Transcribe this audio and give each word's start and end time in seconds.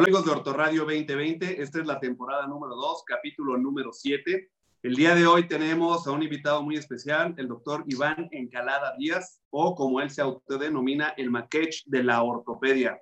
Hola 0.00 0.06
amigos 0.06 0.24
de 0.24 0.30
Ortoradio 0.30 0.84
2020, 0.86 1.60
esta 1.60 1.78
es 1.78 1.86
la 1.86 2.00
temporada 2.00 2.46
número 2.46 2.74
2, 2.74 3.04
capítulo 3.04 3.58
número 3.58 3.92
7. 3.92 4.50
El 4.82 4.96
día 4.96 5.14
de 5.14 5.26
hoy 5.26 5.46
tenemos 5.46 6.06
a 6.06 6.12
un 6.12 6.22
invitado 6.22 6.62
muy 6.62 6.76
especial, 6.76 7.34
el 7.36 7.48
doctor 7.48 7.84
Iván 7.86 8.26
Encalada 8.30 8.96
Díaz, 8.96 9.42
o 9.50 9.74
como 9.74 10.00
él 10.00 10.08
se 10.10 10.22
autodenomina, 10.22 11.12
el 11.18 11.30
maquech 11.30 11.84
de 11.84 12.02
la 12.02 12.22
ortopedia. 12.22 12.98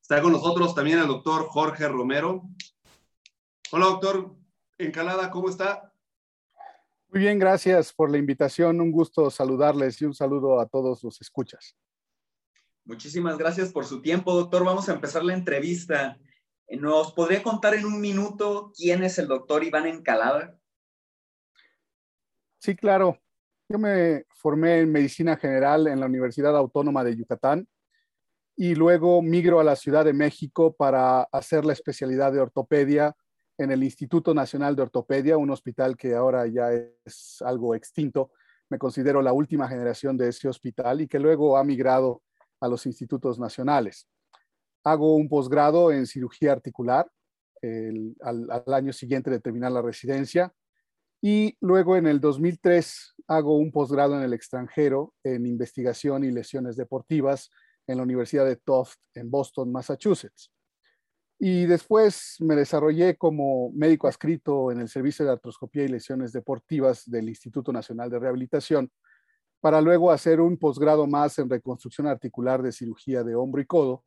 Está 0.00 0.20
con 0.20 0.32
nosotros 0.32 0.74
también 0.74 0.98
el 0.98 1.06
doctor 1.06 1.46
Jorge 1.46 1.86
Romero. 1.86 2.42
Hola 3.70 3.86
doctor 3.86 4.34
Encalada, 4.78 5.30
¿cómo 5.30 5.48
está? 5.48 5.94
Muy 7.10 7.20
bien, 7.20 7.38
gracias 7.38 7.92
por 7.92 8.10
la 8.10 8.18
invitación. 8.18 8.80
Un 8.80 8.90
gusto 8.90 9.30
saludarles 9.30 10.02
y 10.02 10.06
un 10.06 10.14
saludo 10.14 10.58
a 10.58 10.66
todos 10.66 11.04
los 11.04 11.20
escuchas. 11.20 11.76
Muchísimas 12.84 13.38
gracias 13.38 13.70
por 13.70 13.84
su 13.84 14.02
tiempo, 14.02 14.34
doctor. 14.34 14.64
Vamos 14.64 14.88
a 14.88 14.94
empezar 14.94 15.22
la 15.22 15.34
entrevista. 15.34 16.18
¿Nos 16.68 17.12
podría 17.12 17.42
contar 17.42 17.74
en 17.74 17.84
un 17.84 18.00
minuto 18.00 18.72
quién 18.74 19.04
es 19.04 19.18
el 19.18 19.28
doctor 19.28 19.62
Iván 19.62 19.86
Encalada? 19.86 20.58
Sí, 22.58 22.76
claro. 22.76 23.18
Yo 23.68 23.78
me 23.78 24.24
formé 24.30 24.80
en 24.80 24.92
medicina 24.92 25.36
general 25.36 25.86
en 25.86 26.00
la 26.00 26.06
Universidad 26.06 26.56
Autónoma 26.56 27.04
de 27.04 27.16
Yucatán 27.16 27.66
y 28.56 28.74
luego 28.74 29.22
migro 29.22 29.60
a 29.60 29.64
la 29.64 29.76
Ciudad 29.76 30.04
de 30.04 30.12
México 30.12 30.74
para 30.74 31.22
hacer 31.32 31.64
la 31.64 31.72
especialidad 31.72 32.32
de 32.32 32.40
ortopedia 32.40 33.16
en 33.58 33.70
el 33.70 33.82
Instituto 33.82 34.34
Nacional 34.34 34.76
de 34.76 34.82
Ortopedia, 34.82 35.36
un 35.36 35.50
hospital 35.50 35.96
que 35.96 36.14
ahora 36.14 36.46
ya 36.46 36.72
es 36.72 37.42
algo 37.42 37.74
extinto. 37.74 38.30
Me 38.68 38.78
considero 38.78 39.22
la 39.22 39.32
última 39.32 39.68
generación 39.68 40.16
de 40.16 40.28
ese 40.28 40.48
hospital 40.48 41.00
y 41.00 41.08
que 41.08 41.18
luego 41.18 41.56
ha 41.56 41.64
migrado 41.64 42.22
a 42.60 42.68
los 42.68 42.86
institutos 42.86 43.38
nacionales. 43.38 44.06
Hago 44.84 45.14
un 45.14 45.28
posgrado 45.28 45.92
en 45.92 46.06
cirugía 46.06 46.52
articular 46.52 47.08
al, 48.20 48.74
año 48.74 48.92
siguiente 48.92 49.30
de 49.30 49.40
terminar 49.40 49.72
la 49.72 49.82
residencia 49.82 50.52
y 51.20 51.56
luego 51.60 51.96
en 51.96 52.06
el 52.06 52.20
2003 52.20 53.14
hago 53.28 53.56
un 53.56 53.70
posgrado 53.70 54.16
en 54.16 54.22
el 54.22 54.32
extranjero 54.32 55.14
en 55.22 55.46
investigación 55.46 56.24
y 56.24 56.32
lesiones 56.32 56.76
deportivas 56.76 57.50
en 57.86 57.98
la 57.98 58.02
Universidad 58.02 58.44
de 58.44 58.56
Tufts 58.56 58.98
en 59.14 59.30
Boston, 59.30 59.70
Massachusetts. 59.70 60.50
Y 61.38 61.66
después 61.66 62.36
me 62.40 62.54
desarrollé 62.54 63.16
como 63.16 63.70
médico 63.72 64.06
adscrito 64.06 64.70
en 64.70 64.80
el 64.80 64.88
Servicio 64.88 65.24
de 65.24 65.32
Artroscopía 65.32 65.84
y 65.84 65.88
Lesiones 65.88 66.32
Deportivas 66.32 67.08
del 67.08 67.28
Instituto 67.28 67.72
Nacional 67.72 68.10
de 68.10 68.18
Rehabilitación, 68.18 68.90
para 69.60 69.80
luego 69.80 70.10
hacer 70.10 70.40
un 70.40 70.56
posgrado 70.56 71.06
más 71.06 71.38
en 71.38 71.48
reconstrucción 71.48 72.06
articular 72.06 72.62
de 72.62 72.72
cirugía 72.72 73.22
de 73.22 73.34
hombro 73.34 73.60
y 73.60 73.66
codo 73.66 74.04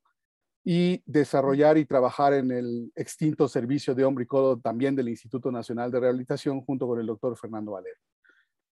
y 0.65 1.01
desarrollar 1.05 1.77
y 1.77 1.85
trabajar 1.85 2.33
en 2.33 2.51
el 2.51 2.91
extinto 2.95 3.47
servicio 3.47 3.93
de 3.93 4.03
hombro 4.03 4.23
y 4.23 4.27
codo 4.27 4.59
también 4.59 4.95
del 4.95 5.07
Instituto 5.07 5.51
Nacional 5.51 5.91
de 5.91 5.99
Rehabilitación 5.99 6.61
junto 6.61 6.87
con 6.87 6.99
el 6.99 7.05
doctor 7.05 7.37
Fernando 7.37 7.73
Valero. 7.73 7.99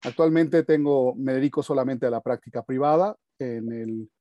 Actualmente 0.01 0.63
tengo, 0.63 1.13
me 1.15 1.33
dedico 1.33 1.61
solamente 1.63 2.07
a 2.07 2.09
la 2.09 2.21
práctica 2.21 2.63
privada 2.63 3.15
en 3.39 3.71
el 3.71 4.11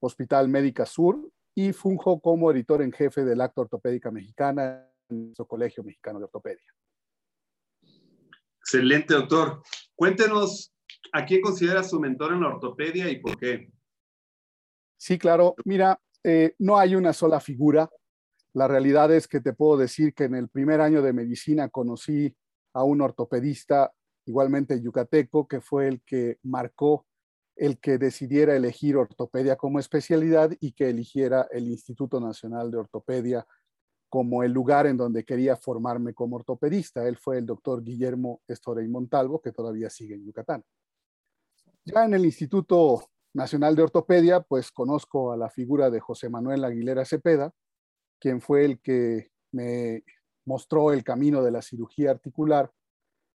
Hospital 0.00 0.48
Médica 0.48 0.86
Sur 0.86 1.30
y 1.54 1.72
funjo 1.72 2.18
como 2.20 2.50
editor 2.50 2.82
en 2.82 2.92
jefe 2.92 3.24
del 3.24 3.40
Acta 3.40 3.60
Ortopédica 3.60 4.10
Mexicana 4.10 4.88
en 5.10 5.26
nuestro 5.26 5.46
Colegio 5.46 5.84
Mexicano 5.84 6.18
de 6.18 6.24
Ortopedia. 6.24 6.74
Excelente, 8.60 9.14
doctor. 9.14 9.62
Cuéntenos 9.94 10.72
¿A 11.12 11.24
quién 11.24 11.40
considera 11.40 11.82
su 11.82 11.98
mentor 12.00 12.32
en 12.32 12.40
la 12.40 12.48
ortopedia 12.48 13.10
y 13.10 13.20
por 13.20 13.38
qué? 13.38 13.70
Sí, 14.96 15.18
claro. 15.18 15.54
Mira, 15.64 16.00
eh, 16.24 16.54
no 16.58 16.78
hay 16.78 16.94
una 16.94 17.12
sola 17.12 17.40
figura. 17.40 17.88
La 18.54 18.66
realidad 18.66 19.12
es 19.12 19.28
que 19.28 19.40
te 19.40 19.52
puedo 19.52 19.76
decir 19.76 20.14
que 20.14 20.24
en 20.24 20.34
el 20.34 20.48
primer 20.48 20.80
año 20.80 21.02
de 21.02 21.12
medicina 21.12 21.68
conocí 21.68 22.34
a 22.72 22.82
un 22.82 23.00
ortopedista, 23.00 23.92
igualmente 24.26 24.80
yucateco, 24.80 25.46
que 25.46 25.60
fue 25.60 25.88
el 25.88 26.02
que 26.02 26.38
marcó 26.42 27.06
el 27.58 27.78
que 27.78 27.98
decidiera 27.98 28.54
elegir 28.54 28.96
ortopedia 28.96 29.56
como 29.56 29.80
especialidad 29.80 30.52
y 30.60 30.72
que 30.72 30.88
eligiera 30.90 31.48
el 31.50 31.66
Instituto 31.66 32.20
Nacional 32.20 32.70
de 32.70 32.78
Ortopedia 32.78 33.46
como 34.08 34.42
el 34.42 34.52
lugar 34.52 34.86
en 34.86 34.96
donde 34.96 35.24
quería 35.24 35.56
formarme 35.56 36.14
como 36.14 36.36
ortopedista. 36.36 37.06
Él 37.06 37.16
fue 37.16 37.38
el 37.38 37.46
doctor 37.46 37.82
Guillermo 37.82 38.40
Estorey 38.46 38.88
Montalvo, 38.88 39.40
que 39.40 39.52
todavía 39.52 39.90
sigue 39.90 40.14
en 40.14 40.24
Yucatán. 40.24 40.64
Ya 41.84 42.04
en 42.04 42.14
el 42.14 42.24
Instituto 42.24 43.02
Nacional 43.38 43.76
de 43.76 43.84
Ortopedia, 43.84 44.40
pues 44.40 44.72
conozco 44.72 45.32
a 45.32 45.36
la 45.36 45.48
figura 45.48 45.90
de 45.90 46.00
José 46.00 46.28
Manuel 46.28 46.64
Aguilera 46.64 47.04
Cepeda, 47.04 47.52
quien 48.18 48.40
fue 48.40 48.64
el 48.64 48.80
que 48.80 49.30
me 49.52 50.02
mostró 50.44 50.92
el 50.92 51.04
camino 51.04 51.42
de 51.42 51.52
la 51.52 51.62
cirugía 51.62 52.10
articular, 52.10 52.72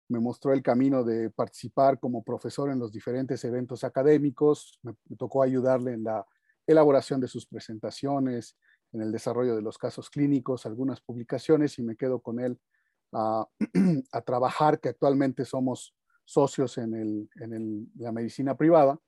me 0.09 0.19
mostró 0.19 0.51
el 0.51 0.61
camino 0.61 1.05
de 1.05 1.29
participar 1.29 1.99
como 1.99 2.21
profesor 2.21 2.69
en 2.69 2.79
los 2.79 2.91
diferentes 2.91 3.43
eventos 3.45 3.85
académicos, 3.85 4.77
me, 4.83 4.93
tocó 5.17 5.41
ayudarle 5.41 5.93
en 5.93 6.03
la 6.03 6.25
elaboración 6.67 7.21
de 7.21 7.29
sus 7.29 7.47
presentaciones, 7.47 8.57
en 8.91 9.01
el 9.01 9.11
desarrollo 9.11 9.55
de 9.55 9.61
los 9.61 9.77
casos 9.77 10.09
clínicos, 10.09 10.65
algunas 10.65 10.99
publicaciones 10.99 11.79
y 11.79 11.81
me 11.81 11.95
quedo 11.95 12.19
con 12.19 12.41
él 12.41 12.59
a, 13.13 13.47
a 14.11 14.21
trabajar, 14.21 14.81
que 14.81 14.89
actualmente 14.89 15.45
somos 15.45 15.95
socios 16.25 16.77
en, 16.77 17.29
la 17.95 18.11
medicina 18.11 18.55
privada. 18.57 18.99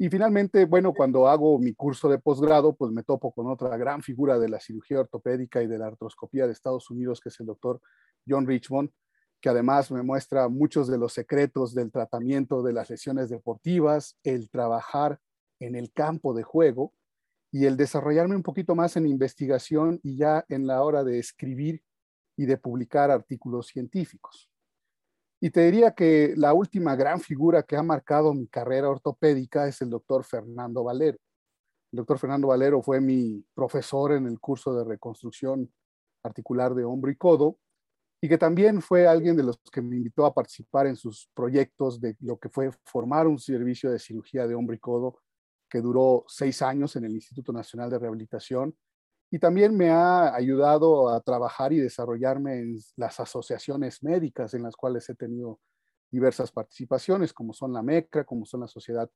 Y 0.00 0.08
finalmente, 0.08 0.64
bueno, 0.64 0.94
cuando 0.94 1.26
hago 1.26 1.58
mi 1.58 1.74
curso 1.74 2.08
de 2.08 2.20
posgrado, 2.20 2.76
pues 2.76 2.92
me 2.92 3.02
topo 3.02 3.32
con 3.32 3.48
otra 3.50 3.76
gran 3.76 4.00
figura 4.00 4.38
de 4.38 4.48
la 4.48 4.60
cirugía 4.60 5.00
ortopédica 5.00 5.60
y 5.60 5.66
de 5.66 5.76
la 5.76 5.88
artroscopía 5.88 6.46
de 6.46 6.52
Estados 6.52 6.88
Unidos, 6.88 7.20
que 7.20 7.30
es 7.30 7.40
el 7.40 7.46
doctor 7.46 7.80
John 8.26 8.46
Richmond, 8.46 8.90
que 9.40 9.48
además 9.48 9.90
me 9.90 10.02
muestra 10.02 10.48
muchos 10.48 10.86
de 10.86 10.98
los 10.98 11.12
secretos 11.12 11.74
del 11.74 11.90
tratamiento 11.90 12.62
de 12.62 12.72
las 12.72 12.90
lesiones 12.90 13.28
deportivas, 13.28 14.16
el 14.22 14.50
trabajar 14.50 15.18
en 15.58 15.74
el 15.74 15.92
campo 15.92 16.32
de 16.32 16.44
juego 16.44 16.94
y 17.50 17.64
el 17.64 17.76
desarrollarme 17.76 18.36
un 18.36 18.44
poquito 18.44 18.76
más 18.76 18.96
en 18.96 19.06
investigación 19.06 19.98
y 20.04 20.16
ya 20.16 20.44
en 20.48 20.68
la 20.68 20.82
hora 20.84 21.02
de 21.02 21.18
escribir 21.18 21.82
y 22.36 22.46
de 22.46 22.56
publicar 22.56 23.10
artículos 23.10 23.66
científicos. 23.66 24.47
Y 25.40 25.50
te 25.50 25.64
diría 25.64 25.92
que 25.92 26.34
la 26.36 26.52
última 26.52 26.96
gran 26.96 27.20
figura 27.20 27.62
que 27.62 27.76
ha 27.76 27.82
marcado 27.82 28.34
mi 28.34 28.48
carrera 28.48 28.90
ortopédica 28.90 29.68
es 29.68 29.80
el 29.82 29.90
doctor 29.90 30.24
Fernando 30.24 30.82
Valero. 30.82 31.18
El 31.92 31.96
doctor 31.98 32.18
Fernando 32.18 32.48
Valero 32.48 32.82
fue 32.82 33.00
mi 33.00 33.44
profesor 33.54 34.12
en 34.12 34.26
el 34.26 34.40
curso 34.40 34.74
de 34.74 34.84
reconstrucción 34.84 35.72
articular 36.22 36.74
de 36.74 36.84
hombro 36.84 37.10
y 37.10 37.16
codo 37.16 37.58
y 38.20 38.28
que 38.28 38.36
también 38.36 38.82
fue 38.82 39.06
alguien 39.06 39.36
de 39.36 39.44
los 39.44 39.58
que 39.72 39.80
me 39.80 39.96
invitó 39.96 40.26
a 40.26 40.34
participar 40.34 40.88
en 40.88 40.96
sus 40.96 41.30
proyectos 41.34 42.00
de 42.00 42.16
lo 42.20 42.38
que 42.38 42.48
fue 42.48 42.70
formar 42.84 43.28
un 43.28 43.38
servicio 43.38 43.90
de 43.90 44.00
cirugía 44.00 44.46
de 44.46 44.56
hombro 44.56 44.74
y 44.74 44.80
codo 44.80 45.18
que 45.70 45.80
duró 45.80 46.24
seis 46.26 46.62
años 46.62 46.96
en 46.96 47.04
el 47.04 47.12
Instituto 47.12 47.52
Nacional 47.52 47.90
de 47.90 47.98
Rehabilitación 47.98 48.74
y 49.30 49.38
también 49.38 49.76
me 49.76 49.90
ha 49.90 50.34
ayudado 50.34 51.10
a 51.10 51.20
trabajar 51.20 51.72
y 51.72 51.78
desarrollarme 51.78 52.60
en 52.60 52.78
las 52.96 53.20
asociaciones 53.20 54.02
médicas 54.02 54.54
en 54.54 54.62
las 54.62 54.74
cuales 54.74 55.08
he 55.10 55.14
tenido 55.14 55.60
diversas 56.10 56.50
participaciones, 56.50 57.32
como 57.34 57.52
son 57.52 57.72
la 57.72 57.82
MECRA, 57.82 58.24
como 58.24 58.46
son 58.46 58.60
la 58.60 58.68
Sociedad 58.68 59.10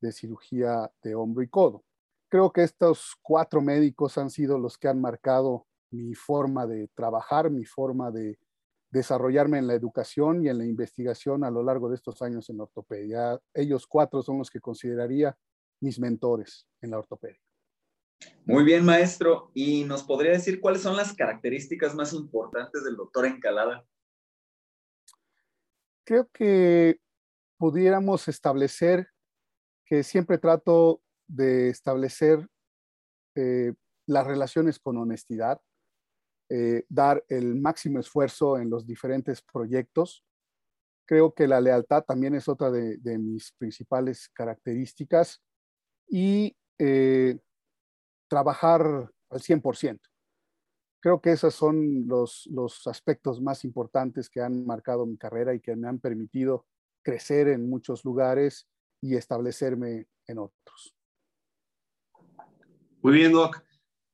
de 0.00 0.12
Cirugía 0.12 0.90
de 1.02 1.14
Hombro 1.14 1.44
y 1.44 1.48
Codo. 1.48 1.84
Creo 2.28 2.52
que 2.52 2.64
estos 2.64 3.14
cuatro 3.22 3.60
médicos 3.60 4.18
han 4.18 4.30
sido 4.30 4.58
los 4.58 4.76
que 4.78 4.88
han 4.88 5.00
marcado 5.00 5.66
mi 5.92 6.14
forma 6.14 6.66
de 6.66 6.88
trabajar, 6.94 7.50
mi 7.50 7.64
forma 7.64 8.10
de 8.10 8.38
desarrollarme 8.90 9.58
en 9.58 9.66
la 9.68 9.74
educación 9.74 10.44
y 10.44 10.48
en 10.48 10.58
la 10.58 10.64
investigación 10.64 11.44
a 11.44 11.50
lo 11.50 11.62
largo 11.62 11.88
de 11.88 11.94
estos 11.94 12.20
años 12.22 12.50
en 12.50 12.60
ortopedia. 12.60 13.38
Ellos 13.54 13.86
cuatro 13.86 14.22
son 14.22 14.38
los 14.38 14.50
que 14.50 14.60
consideraría 14.60 15.36
mis 15.80 16.00
mentores 16.00 16.66
en 16.80 16.90
la 16.90 16.98
ortopedia. 16.98 17.51
Muy 18.44 18.64
bien, 18.64 18.84
maestro. 18.84 19.50
¿Y 19.54 19.84
nos 19.84 20.02
podría 20.02 20.32
decir 20.32 20.60
cuáles 20.60 20.82
son 20.82 20.96
las 20.96 21.14
características 21.14 21.94
más 21.94 22.12
importantes 22.12 22.84
del 22.84 22.96
doctor 22.96 23.26
Encalada? 23.26 23.86
Creo 26.04 26.28
que 26.32 26.98
pudiéramos 27.56 28.26
establecer 28.26 29.08
que 29.86 30.02
siempre 30.02 30.38
trato 30.38 31.00
de 31.28 31.68
establecer 31.68 32.48
eh, 33.36 33.72
las 34.06 34.26
relaciones 34.26 34.78
con 34.78 34.96
honestidad, 34.98 35.60
eh, 36.50 36.84
dar 36.88 37.24
el 37.28 37.54
máximo 37.60 38.00
esfuerzo 38.00 38.58
en 38.58 38.68
los 38.68 38.86
diferentes 38.86 39.40
proyectos. 39.42 40.24
Creo 41.06 41.32
que 41.32 41.46
la 41.46 41.60
lealtad 41.60 42.04
también 42.04 42.34
es 42.34 42.48
otra 42.48 42.70
de, 42.70 43.18
mis 43.18 43.52
principales 43.52 44.28
características 44.34 45.42
y 46.08 46.56
eh, 46.78 47.38
trabajar 48.32 48.80
al 49.28 49.40
100%. 49.40 50.00
Creo 51.02 51.20
que 51.20 51.32
esos 51.32 51.54
son 51.54 52.06
los, 52.06 52.48
los 52.50 52.86
aspectos 52.86 53.42
más 53.42 53.62
importantes 53.62 54.30
que 54.30 54.40
han 54.40 54.64
marcado 54.64 55.04
mi 55.04 55.18
carrera 55.18 55.52
y 55.54 55.60
que 55.60 55.76
me 55.76 55.86
han 55.86 55.98
permitido 55.98 56.64
crecer 57.02 57.48
en 57.48 57.68
muchos 57.68 58.06
lugares 58.06 58.66
y 59.02 59.16
establecerme 59.16 60.06
en 60.26 60.38
otros. 60.38 60.96
Muy 63.02 63.12
bien, 63.12 63.32
Doc. 63.32 63.62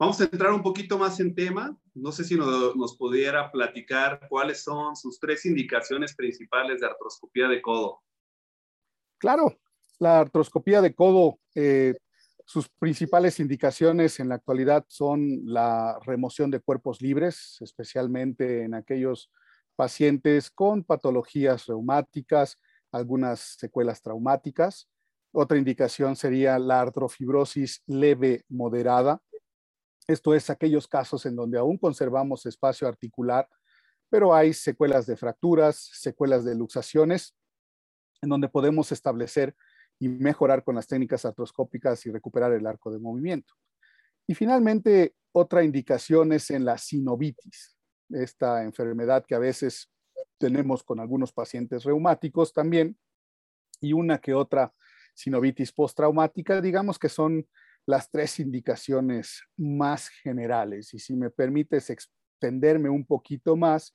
Vamos 0.00 0.20
a 0.20 0.24
entrar 0.24 0.52
un 0.52 0.62
poquito 0.62 0.98
más 0.98 1.20
en 1.20 1.36
tema. 1.36 1.78
No 1.94 2.10
sé 2.10 2.24
si 2.24 2.34
nos, 2.34 2.74
nos, 2.74 2.96
pudiera 2.96 3.52
platicar 3.52 4.26
cuáles 4.28 4.64
son 4.64 4.96
sus 4.96 5.20
tres 5.20 5.46
indicaciones 5.46 6.16
principales 6.16 6.80
de 6.80 6.86
artroscopía 6.86 7.46
de 7.46 7.62
codo. 7.62 8.00
Claro, 9.18 9.56
la 10.00 10.18
artroscopía 10.18 10.80
de 10.80 10.92
codo, 10.92 11.38
eh, 11.54 11.94
sus 12.48 12.70
principales 12.70 13.40
indicaciones 13.40 14.20
en 14.20 14.30
la 14.30 14.36
actualidad 14.36 14.86
son 14.88 15.42
la 15.44 15.98
remoción 16.06 16.50
de 16.50 16.60
cuerpos 16.60 17.02
libres, 17.02 17.58
especialmente 17.60 18.62
en 18.62 18.72
aquellos 18.72 19.30
pacientes 19.76 20.50
con 20.50 20.82
patologías 20.82 21.66
reumáticas, 21.66 22.56
algunas 22.90 23.40
secuelas 23.58 24.00
traumáticas. 24.00 24.88
Otra 25.30 25.58
indicación 25.58 26.16
sería 26.16 26.58
la 26.58 26.80
artrofibrosis 26.80 27.82
leve 27.86 28.46
moderada. 28.48 29.20
Esto 30.06 30.32
es 30.32 30.48
aquellos 30.48 30.88
casos 30.88 31.26
en 31.26 31.36
donde 31.36 31.58
aún 31.58 31.76
conservamos 31.76 32.46
espacio 32.46 32.88
articular, 32.88 33.46
pero 34.08 34.34
hay 34.34 34.54
secuelas 34.54 35.04
de 35.04 35.18
fracturas, 35.18 35.76
secuelas 35.92 36.46
de 36.46 36.54
luxaciones, 36.54 37.36
en 38.22 38.30
donde 38.30 38.48
podemos 38.48 38.90
establecer 38.90 39.54
y 39.98 40.08
mejorar 40.08 40.62
con 40.64 40.74
las 40.74 40.86
técnicas 40.86 41.24
artroscópicas 41.24 42.04
y 42.06 42.10
recuperar 42.10 42.52
el 42.52 42.66
arco 42.66 42.90
de 42.90 42.98
movimiento. 42.98 43.54
Y 44.26 44.34
finalmente, 44.34 45.14
otra 45.32 45.64
indicación 45.64 46.32
es 46.32 46.50
en 46.50 46.64
la 46.64 46.78
sinovitis, 46.78 47.76
esta 48.10 48.62
enfermedad 48.62 49.24
que 49.26 49.34
a 49.34 49.38
veces 49.38 49.90
tenemos 50.38 50.82
con 50.82 51.00
algunos 51.00 51.32
pacientes 51.32 51.84
reumáticos 51.84 52.52
también, 52.52 52.96
y 53.80 53.92
una 53.92 54.18
que 54.18 54.34
otra 54.34 54.72
sinovitis 55.14 55.72
postraumática, 55.72 56.60
digamos 56.60 56.98
que 56.98 57.08
son 57.08 57.46
las 57.86 58.10
tres 58.10 58.38
indicaciones 58.38 59.42
más 59.56 60.08
generales. 60.08 60.92
Y 60.94 60.98
si 60.98 61.16
me 61.16 61.30
permites 61.30 61.90
extenderme 61.90 62.88
un 62.88 63.04
poquito 63.04 63.56
más, 63.56 63.94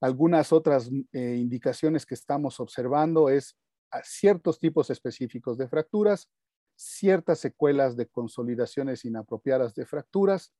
algunas 0.00 0.52
otras 0.52 0.90
eh, 1.12 1.36
indicaciones 1.36 2.04
que 2.04 2.14
estamos 2.14 2.60
observando 2.60 3.28
es 3.28 3.56
a 3.90 4.02
ciertos 4.02 4.58
tipos 4.58 4.90
específicos 4.90 5.58
de 5.58 5.68
fracturas, 5.68 6.30
ciertas 6.76 7.40
secuelas 7.40 7.96
de 7.96 8.06
consolidaciones 8.06 9.04
inapropiadas 9.04 9.74
de 9.74 9.86
fracturas, 9.86 10.54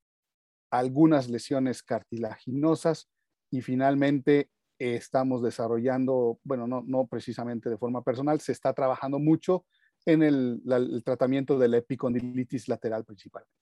algunas 0.71 1.29
lesiones 1.29 1.83
cartilaginosas 1.83 3.09
y 3.51 3.63
finalmente 3.63 4.51
estamos 4.79 5.43
desarrollando, 5.43 6.39
bueno, 6.45 6.67
no, 6.67 6.83
no, 6.87 7.07
precisamente 7.07 7.69
de 7.71 7.79
forma 7.79 8.03
personal, 8.03 8.41
se 8.41 8.53
está 8.53 8.73
trabajando 8.73 9.19
mucho 9.19 9.65
en 10.07 10.23
el, 10.23 10.63
el 10.67 11.03
tratamiento 11.05 11.59
de 11.59 11.69
la 11.69 11.79
epicondilitis 11.79 12.69
lateral 12.69 13.05
principalmente. 13.05 13.53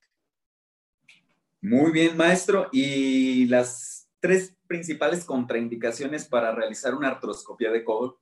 Muy 1.60 1.90
bien, 1.90 2.16
maestro. 2.16 2.68
¿Y 2.70 3.46
las 3.46 4.08
tres 4.20 4.56
principales 4.66 5.24
contraindicaciones 5.24 6.26
para 6.26 6.54
realizar 6.54 6.94
una 6.94 7.08
artroscopia 7.08 7.70
de 7.72 7.82
codo? 7.82 8.20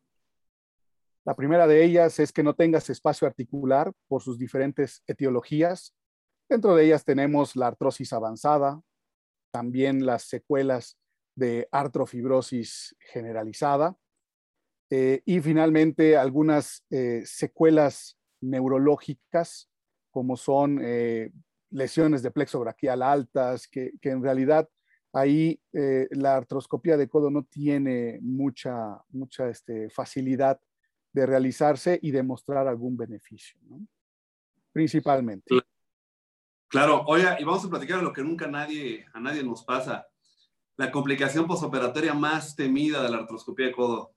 La 1.24 1.34
primera 1.34 1.66
de 1.66 1.82
ellas 1.82 2.18
es 2.18 2.32
que 2.32 2.42
no 2.42 2.54
tengas 2.54 2.90
espacio 2.90 3.26
articular 3.26 3.92
por 4.08 4.22
sus 4.22 4.38
diferentes 4.38 5.02
etiologías. 5.06 5.94
Dentro 6.50 6.74
de 6.74 6.84
ellas 6.84 7.04
tenemos 7.04 7.56
la 7.56 7.68
artrosis 7.68 8.12
avanzada, 8.12 8.82
también 9.50 10.04
las 10.04 10.24
secuelas 10.24 10.98
de 11.34 11.66
artrofibrosis 11.72 12.94
generalizada 12.98 13.96
eh, 14.90 15.22
y 15.24 15.40
finalmente 15.40 16.16
algunas 16.16 16.84
eh, 16.90 17.22
secuelas 17.24 18.18
neurológicas 18.42 19.70
como 20.10 20.36
son 20.36 20.78
eh, 20.82 21.32
lesiones 21.70 22.22
de 22.22 22.30
plexo 22.30 22.60
braquial 22.60 23.02
altas, 23.02 23.66
que, 23.66 23.92
en 24.02 24.22
realidad 24.22 24.68
ahí 25.12 25.60
la 25.72 26.36
artroscopía 26.36 26.96
de 26.96 27.08
codo 27.08 27.30
no 27.30 27.44
tiene 27.44 28.18
mucha, 28.20 29.00
mucha 29.10 29.48
este, 29.48 29.88
facilidad 29.88 30.60
de 31.14 31.26
realizarse 31.26 31.98
y 32.02 32.10
demostrar 32.10 32.66
algún 32.68 32.96
beneficio, 32.96 33.58
¿no? 33.62 33.86
principalmente. 34.72 35.54
Claro, 36.68 37.04
oiga, 37.06 37.40
y 37.40 37.44
vamos 37.44 37.64
a 37.64 37.70
platicar 37.70 37.98
de 37.98 38.02
lo 38.02 38.12
que 38.12 38.24
nunca 38.24 38.48
nadie, 38.48 39.06
a 39.14 39.20
nadie 39.20 39.44
nos 39.44 39.64
pasa. 39.64 40.08
La 40.76 40.90
complicación 40.90 41.46
posoperatoria 41.46 42.12
más 42.14 42.56
temida 42.56 43.00
de 43.00 43.10
la 43.10 43.18
artroscopía 43.18 43.66
de 43.66 43.72
codo. 43.72 44.12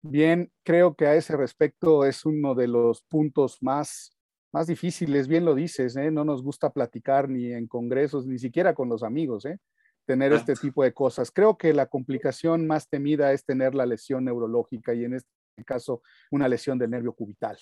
Bien, 0.00 0.52
creo 0.62 0.94
que 0.94 1.06
a 1.06 1.16
ese 1.16 1.36
respecto 1.36 2.04
es 2.04 2.24
uno 2.24 2.54
de 2.54 2.68
los 2.68 3.02
puntos 3.02 3.58
más, 3.60 4.16
más 4.52 4.68
difíciles, 4.68 5.26
bien 5.26 5.44
lo 5.44 5.56
dices, 5.56 5.96
¿eh? 5.96 6.12
no 6.12 6.24
nos 6.24 6.40
gusta 6.42 6.70
platicar 6.70 7.28
ni 7.28 7.52
en 7.52 7.66
congresos, 7.66 8.26
ni 8.26 8.38
siquiera 8.38 8.74
con 8.74 8.88
los 8.88 9.02
amigos, 9.02 9.44
¿eh? 9.46 9.58
tener 10.06 10.32
este 10.32 10.54
tipo 10.54 10.84
de 10.84 10.92
cosas. 10.92 11.32
Creo 11.32 11.56
que 11.56 11.72
la 11.72 11.86
complicación 11.86 12.66
más 12.66 12.88
temida 12.88 13.32
es 13.32 13.44
tener 13.44 13.74
la 13.74 13.86
lesión 13.86 14.26
neurológica 14.26 14.94
y 14.94 15.04
en 15.04 15.14
este 15.14 15.30
caso 15.62 16.02
una 16.30 16.48
lesión 16.48 16.78
del 16.78 16.90
nervio 16.90 17.12
cubital, 17.12 17.58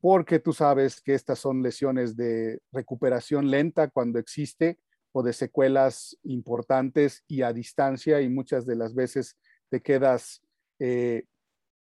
porque 0.00 0.38
tú 0.38 0.52
sabes 0.52 1.00
que 1.00 1.14
estas 1.14 1.38
son 1.38 1.62
lesiones 1.62 2.16
de 2.16 2.60
recuperación 2.72 3.50
lenta 3.50 3.88
cuando 3.88 4.18
existe 4.18 4.78
o 5.12 5.22
de 5.22 5.32
secuelas 5.32 6.16
importantes 6.22 7.22
y 7.28 7.42
a 7.42 7.52
distancia 7.52 8.20
y 8.20 8.28
muchas 8.28 8.64
de 8.64 8.76
las 8.76 8.94
veces 8.94 9.36
te 9.68 9.82
quedas 9.82 10.42
eh, 10.78 11.24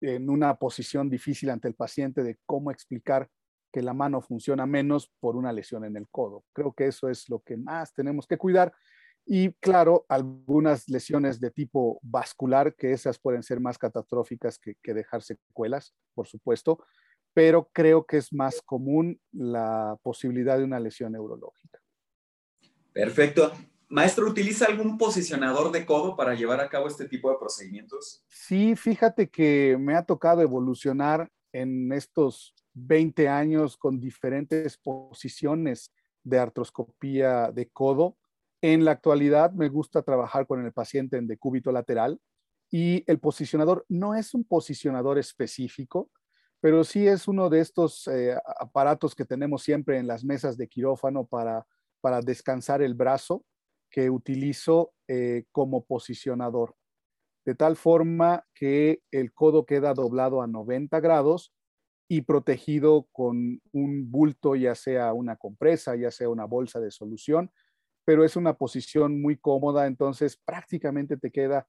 en 0.01 0.29
una 0.29 0.55
posición 0.55 1.09
difícil 1.09 1.49
ante 1.49 1.67
el 1.67 1.75
paciente 1.75 2.23
de 2.23 2.39
cómo 2.45 2.71
explicar 2.71 3.29
que 3.71 3.81
la 3.81 3.93
mano 3.93 4.21
funciona 4.21 4.65
menos 4.65 5.11
por 5.19 5.35
una 5.35 5.53
lesión 5.53 5.85
en 5.85 5.95
el 5.95 6.07
codo. 6.09 6.43
Creo 6.53 6.73
que 6.73 6.87
eso 6.87 7.07
es 7.07 7.29
lo 7.29 7.39
que 7.39 7.55
más 7.55 7.93
tenemos 7.93 8.25
que 8.25 8.37
cuidar 8.37 8.73
y 9.31 9.53
claro, 9.59 10.07
algunas 10.09 10.89
lesiones 10.89 11.39
de 11.39 11.51
tipo 11.51 11.99
vascular, 12.01 12.73
que 12.73 12.93
esas 12.93 13.19
pueden 13.19 13.43
ser 13.43 13.59
más 13.59 13.77
catastróficas 13.77 14.57
que, 14.57 14.75
dejar 14.91 15.21
secuelas, 15.21 15.93
por 16.15 16.25
supuesto, 16.25 16.83
pero 17.31 17.69
creo 17.71 18.07
que 18.07 18.17
es 18.17 18.33
más 18.33 18.59
común 18.63 19.21
la 19.31 19.95
posibilidad 20.01 20.57
de 20.57 20.63
una 20.63 20.79
lesión 20.79 21.11
neurológica. 21.11 21.79
Perfecto. 22.91 23.51
Maestro, 23.87 24.27
¿utiliza 24.27 24.65
algún 24.65 24.97
posicionador 24.97 25.71
de 25.71 25.85
codo 25.85 26.15
para 26.15 26.33
llevar 26.33 26.59
a 26.59 26.67
cabo 26.67 26.87
este 26.87 27.07
tipo 27.07 27.29
de 27.29 27.37
procedimientos? 27.37 28.25
Sí, 28.29 28.75
fíjate 28.75 29.29
que 29.29 29.77
me 29.79 29.95
ha 29.95 30.03
tocado 30.03 30.41
evolucionar 30.41 31.29
en 31.51 31.93
estos 31.93 32.55
20 32.73 33.27
años 33.27 33.77
con 33.77 33.99
diferentes 33.99 34.75
posiciones 34.75 35.93
de 36.23 36.39
artroscopía 36.39 37.51
de 37.51 37.69
codo 37.69 38.17
en 38.61 38.85
la 38.85 38.91
actualidad 38.91 39.51
me 39.53 39.69
gusta 39.69 40.01
trabajar 40.01 40.45
con 40.45 40.63
el 40.65 40.73
paciente 40.73 41.17
en 41.17 41.27
decúbito 41.27 41.71
lateral 41.71 42.19
y 42.71 43.03
el 43.09 43.19
posicionador 43.19 43.85
no 43.89 44.15
es 44.15 44.33
un 44.33 44.43
posicionador 44.43 45.17
específico, 45.17 46.11
pero 46.59 46.83
sí 46.83 47.07
es 47.07 47.27
uno 47.27 47.49
de 47.49 47.61
estos 47.61 48.07
eh, 48.07 48.35
aparatos 48.59 49.15
que 49.15 49.25
tenemos 49.25 49.63
siempre 49.63 49.97
en 49.97 50.07
las 50.07 50.23
mesas 50.23 50.57
de 50.57 50.67
quirófano 50.67 51.25
para, 51.25 51.65
para 52.01 52.21
descansar 52.21 52.81
el 52.81 52.93
brazo 52.93 53.43
que 53.89 54.09
utilizo 54.09 54.93
eh, 55.07 55.45
como 55.51 55.85
posicionador. 55.85 56.75
De 57.45 57.55
tal 57.55 57.75
forma 57.77 58.45
que 58.53 59.01
el 59.11 59.33
codo 59.33 59.65
queda 59.65 59.93
doblado 59.93 60.41
a 60.41 60.47
90 60.47 60.99
grados 60.99 61.53
y 62.07 62.21
protegido 62.21 63.07
con 63.11 63.61
un 63.71 64.11
bulto, 64.11 64.55
ya 64.55 64.75
sea 64.75 65.13
una 65.13 65.37
compresa, 65.37 65.95
ya 65.95 66.11
sea 66.11 66.29
una 66.29 66.45
bolsa 66.45 66.79
de 66.79 66.91
solución, 66.91 67.51
pero 68.09 68.25
es 68.25 68.35
una 68.35 68.55
posición 68.55 69.21
muy 69.21 69.37
cómoda, 69.37 69.85
entonces 69.85 70.35
prácticamente 70.35 71.15
te 71.15 71.29
queda, 71.29 71.67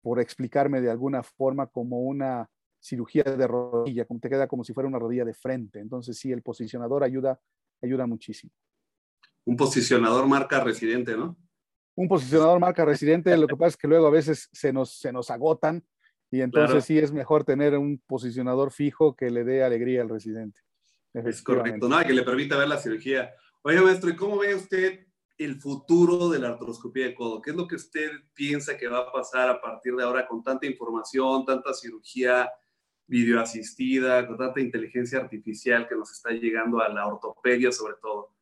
por 0.00 0.18
explicarme 0.20 0.80
de 0.80 0.90
alguna 0.90 1.22
forma, 1.22 1.66
como 1.66 2.00
una 2.00 2.48
cirugía 2.80 3.22
de 3.24 3.46
rodilla, 3.46 4.06
como 4.06 4.18
te 4.18 4.30
queda 4.30 4.48
como 4.48 4.64
si 4.64 4.72
fuera 4.72 4.88
una 4.88 4.98
rodilla 4.98 5.26
de 5.26 5.34
frente. 5.34 5.78
Entonces 5.78 6.16
sí, 6.16 6.32
el 6.32 6.40
posicionador 6.40 7.04
ayuda, 7.04 7.38
ayuda 7.82 8.06
muchísimo. 8.06 8.54
Un 9.44 9.54
posicionador 9.58 10.26
marca 10.26 10.64
residente, 10.64 11.14
¿no? 11.14 11.36
Un 11.94 12.08
posicionador 12.08 12.58
marca 12.58 12.86
residente, 12.86 13.36
lo 13.36 13.46
que 13.46 13.56
pasa 13.56 13.68
es 13.68 13.76
que 13.76 13.88
luego 13.88 14.06
a 14.06 14.10
veces 14.10 14.48
se 14.50 14.72
nos, 14.72 14.98
se 14.98 15.12
nos 15.12 15.30
agotan 15.30 15.84
y 16.30 16.40
entonces 16.40 16.86
sí 16.86 16.98
es 16.98 17.12
mejor 17.12 17.44
tener 17.44 17.76
un 17.76 18.02
posicionador 18.06 18.72
fijo 18.72 19.14
que 19.14 19.28
le 19.28 19.44
dé 19.44 19.62
alegría 19.62 20.00
al 20.00 20.08
residente. 20.08 20.58
Es 21.12 21.42
correcto, 21.42 21.86
¿no? 21.86 22.02
Que 22.02 22.14
le 22.14 22.22
permita 22.22 22.56
ver 22.56 22.68
la 22.68 22.78
cirugía. 22.78 23.34
Oye, 23.60 23.78
maestro, 23.82 24.08
¿y 24.08 24.16
cómo 24.16 24.38
ve 24.38 24.54
usted 24.54 25.06
el 25.38 25.60
futuro 25.60 26.28
de 26.30 26.38
la 26.38 26.48
artroscopía 26.48 27.06
de 27.06 27.14
codo? 27.14 27.42
¿Qué 27.42 27.50
es 27.50 27.56
lo 27.56 27.66
que 27.66 27.76
usted 27.76 28.10
piensa 28.34 28.76
que 28.76 28.88
va 28.88 29.00
a 29.00 29.12
pasar 29.12 29.48
a 29.48 29.60
partir 29.60 29.94
de 29.94 30.02
ahora 30.02 30.26
con 30.26 30.42
tanta 30.42 30.66
información, 30.66 31.44
tanta 31.44 31.74
cirugía 31.74 32.50
videoasistida, 33.06 34.26
con 34.26 34.36
tanta 34.36 34.60
inteligencia 34.60 35.20
artificial 35.20 35.86
que 35.86 35.94
nos 35.94 36.10
está 36.10 36.30
llegando 36.30 36.80
a 36.80 36.88
la 36.88 37.06
ortopedia 37.06 37.70
sobre 37.70 37.94
todo? 38.00 38.32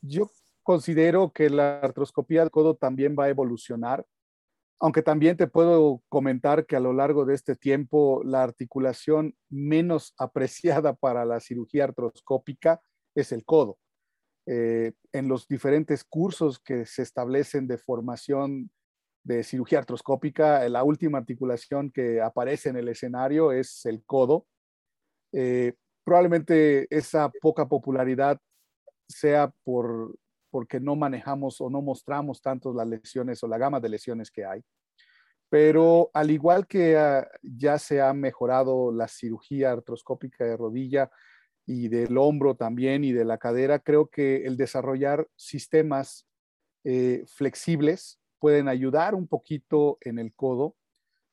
Yo 0.00 0.30
considero 0.62 1.32
que 1.32 1.50
la 1.50 1.80
artroscopía 1.80 2.44
de 2.44 2.50
codo 2.50 2.76
también 2.76 3.16
va 3.18 3.24
a 3.24 3.30
evolucionar, 3.30 4.06
aunque 4.78 5.02
también 5.02 5.36
te 5.36 5.48
puedo 5.48 6.02
comentar 6.08 6.66
que 6.66 6.76
a 6.76 6.80
lo 6.80 6.92
largo 6.92 7.24
de 7.24 7.34
este 7.34 7.56
tiempo 7.56 8.22
la 8.24 8.42
articulación 8.42 9.34
menos 9.48 10.14
apreciada 10.18 10.94
para 10.94 11.24
la 11.24 11.40
cirugía 11.40 11.84
artroscópica 11.84 12.80
es 13.14 13.32
el 13.32 13.44
codo 13.44 13.78
eh, 14.50 14.92
en 15.12 15.28
los 15.28 15.46
diferentes 15.46 16.04
cursos 16.04 16.58
que 16.58 16.86
se 16.86 17.02
establecen 17.02 17.66
de 17.66 17.76
formación 17.76 18.70
de 19.22 19.44
cirugía 19.44 19.80
artroscópica, 19.80 20.66
la 20.70 20.84
última 20.84 21.18
articulación 21.18 21.90
que 21.90 22.22
aparece 22.22 22.70
en 22.70 22.76
el 22.76 22.88
escenario 22.88 23.52
es 23.52 23.84
el 23.84 24.02
codo. 24.06 24.46
Eh, 25.34 25.74
probablemente 26.02 26.86
esa 26.88 27.30
poca 27.42 27.68
popularidad 27.68 28.40
sea 29.06 29.52
por, 29.64 30.16
porque 30.50 30.80
no 30.80 30.96
manejamos 30.96 31.60
o 31.60 31.68
no 31.68 31.82
mostramos 31.82 32.40
tanto 32.40 32.72
las 32.72 32.88
lesiones 32.88 33.42
o 33.42 33.48
la 33.48 33.58
gama 33.58 33.80
de 33.80 33.90
lesiones 33.90 34.30
que 34.30 34.46
hay. 34.46 34.64
Pero 35.50 36.10
al 36.14 36.30
igual 36.30 36.66
que 36.66 36.96
ah, 36.96 37.28
ya 37.42 37.78
se 37.78 38.00
ha 38.00 38.14
mejorado 38.14 38.92
la 38.92 39.08
cirugía 39.08 39.72
artroscópica 39.72 40.46
de 40.46 40.56
rodilla 40.56 41.10
y 41.68 41.88
del 41.88 42.16
hombro 42.16 42.54
también 42.54 43.04
y 43.04 43.12
de 43.12 43.26
la 43.26 43.36
cadera, 43.36 43.78
creo 43.78 44.06
que 44.06 44.46
el 44.46 44.56
desarrollar 44.56 45.28
sistemas 45.36 46.26
eh, 46.82 47.24
flexibles 47.26 48.18
pueden 48.38 48.68
ayudar 48.68 49.14
un 49.14 49.28
poquito 49.28 49.98
en 50.00 50.18
el 50.18 50.32
codo. 50.32 50.76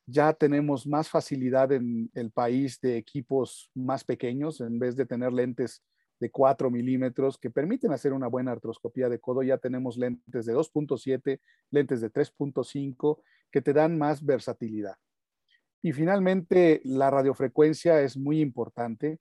Ya 0.06 0.34
tenemos 0.34 0.86
más 0.86 1.10
facilidad 1.10 1.72
en 1.72 2.12
el 2.14 2.32
país 2.32 2.82
de 2.82 2.98
equipos 2.98 3.72
más 3.74 4.04
pequeños, 4.04 4.60
en 4.60 4.78
vez 4.78 4.98
de 4.98 5.06
tener 5.06 5.32
lentes 5.32 5.82
de 6.20 6.30
4 6.30 6.70
milímetros 6.70 7.38
que 7.38 7.50
permiten 7.50 7.94
hacer 7.94 8.12
una 8.12 8.28
buena 8.28 8.52
artroscopía 8.52 9.08
de 9.08 9.20
codo. 9.20 9.42
Ya 9.42 9.58
tenemos 9.58 9.96
lentes 9.96 10.46
de 10.46 10.54
2.7, 10.54 11.40
lentes 11.72 12.02
de 12.02 12.12
3.5 12.12 13.22
que 13.50 13.62
te 13.62 13.72
dan 13.72 13.98
más 13.98 14.24
versatilidad. 14.24 14.98
Y 15.82 15.94
finalmente, 15.94 16.82
la 16.84 17.10
radiofrecuencia 17.10 18.02
es 18.02 18.18
muy 18.18 18.42
importante 18.42 19.20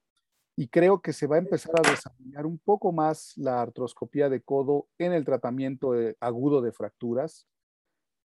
y 0.56 0.68
creo 0.68 1.00
que 1.00 1.12
se 1.12 1.26
va 1.26 1.36
a 1.36 1.40
empezar 1.40 1.72
a 1.76 1.90
desarrollar 1.90 2.46
un 2.46 2.58
poco 2.58 2.92
más 2.92 3.32
la 3.36 3.60
artroscopía 3.60 4.28
de 4.28 4.40
codo 4.40 4.88
en 4.98 5.12
el 5.12 5.24
tratamiento 5.24 5.94
agudo 6.20 6.62
de 6.62 6.72
fracturas. 6.72 7.48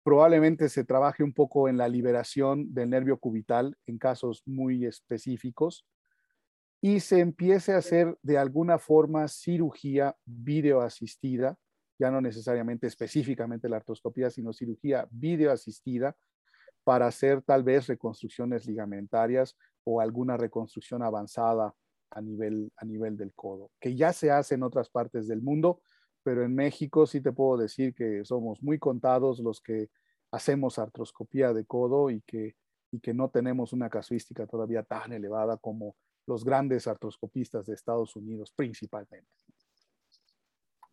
Probablemente 0.03 0.69
se 0.69 0.85
trabaje 0.85 1.23
un 1.23 1.33
poco 1.33 1.69
en 1.69 1.77
la 1.77 1.89
liberación 1.89 2.75
del 2.75 2.91
nervio 2.91 3.19
cubital 3.19 3.77
en 3.87 3.99
casos 3.99 4.43
muy 4.45 4.87
específicos 4.87 5.87
y 6.81 7.01
se 7.01 7.21
empiece 7.21 7.73
a 7.73 7.79
hacer 7.79 8.17
de 8.23 8.39
alguna 8.39 8.79
forma 8.79 9.29
cirugía 9.29 10.17
videoasistida, 10.25 11.57
ya 11.99 12.11
no 12.11 12.21
necesariamente 12.21 12.87
específicamente 12.87 13.69
la 13.69 13.77
artroscopía, 13.77 14.31
sino 14.31 14.53
cirugía 14.53 15.09
videoasistida 15.11 16.17
para 16.85 17.07
hacer 17.07 17.43
tal 17.43 17.65
vez 17.65 17.87
reconstrucciones 17.87 18.67
ligamentarias 18.67 19.57
o 19.85 20.01
alguna 20.01 20.37
reconstrucción 20.37 21.03
avanzada 21.03 21.75
a 22.11 22.21
nivel, 22.21 22.73
a 22.77 22.85
nivel 22.85 23.17
del 23.17 23.33
codo, 23.35 23.71
que 23.81 23.95
ya 23.95 24.13
se 24.13 24.31
hace 24.31 24.55
en 24.55 24.63
otras 24.63 24.89
partes 24.89 25.29
del 25.29 25.43
mundo, 25.43 25.81
pero 26.23 26.45
en 26.45 26.55
México 26.55 27.07
sí 27.07 27.21
te 27.21 27.33
puedo 27.33 27.57
decir 27.57 27.95
que 27.95 28.25
somos 28.25 28.63
muy 28.63 28.79
contados 28.79 29.39
los 29.41 29.61
que 29.61 29.91
hacemos 30.33 30.79
artroscopía 30.79 31.53
de 31.53 31.65
codo 31.65 32.11
y 32.11 32.21
que, 32.23 32.57
y 32.91 33.01
que 33.01 33.15
no 33.15 33.31
tenemos 33.31 33.73
una 33.73 33.89
casuística 33.89 34.47
todavía 34.47 34.83
tan 34.83 35.13
elevada 35.13 35.57
como 35.57 35.97
los 36.27 36.45
grandes 36.45 36.87
artroscopistas 36.87 37.67
de 37.67 37.75
Estados 37.75 38.17
Unidos 38.17 38.53
principalmente. 38.55 39.31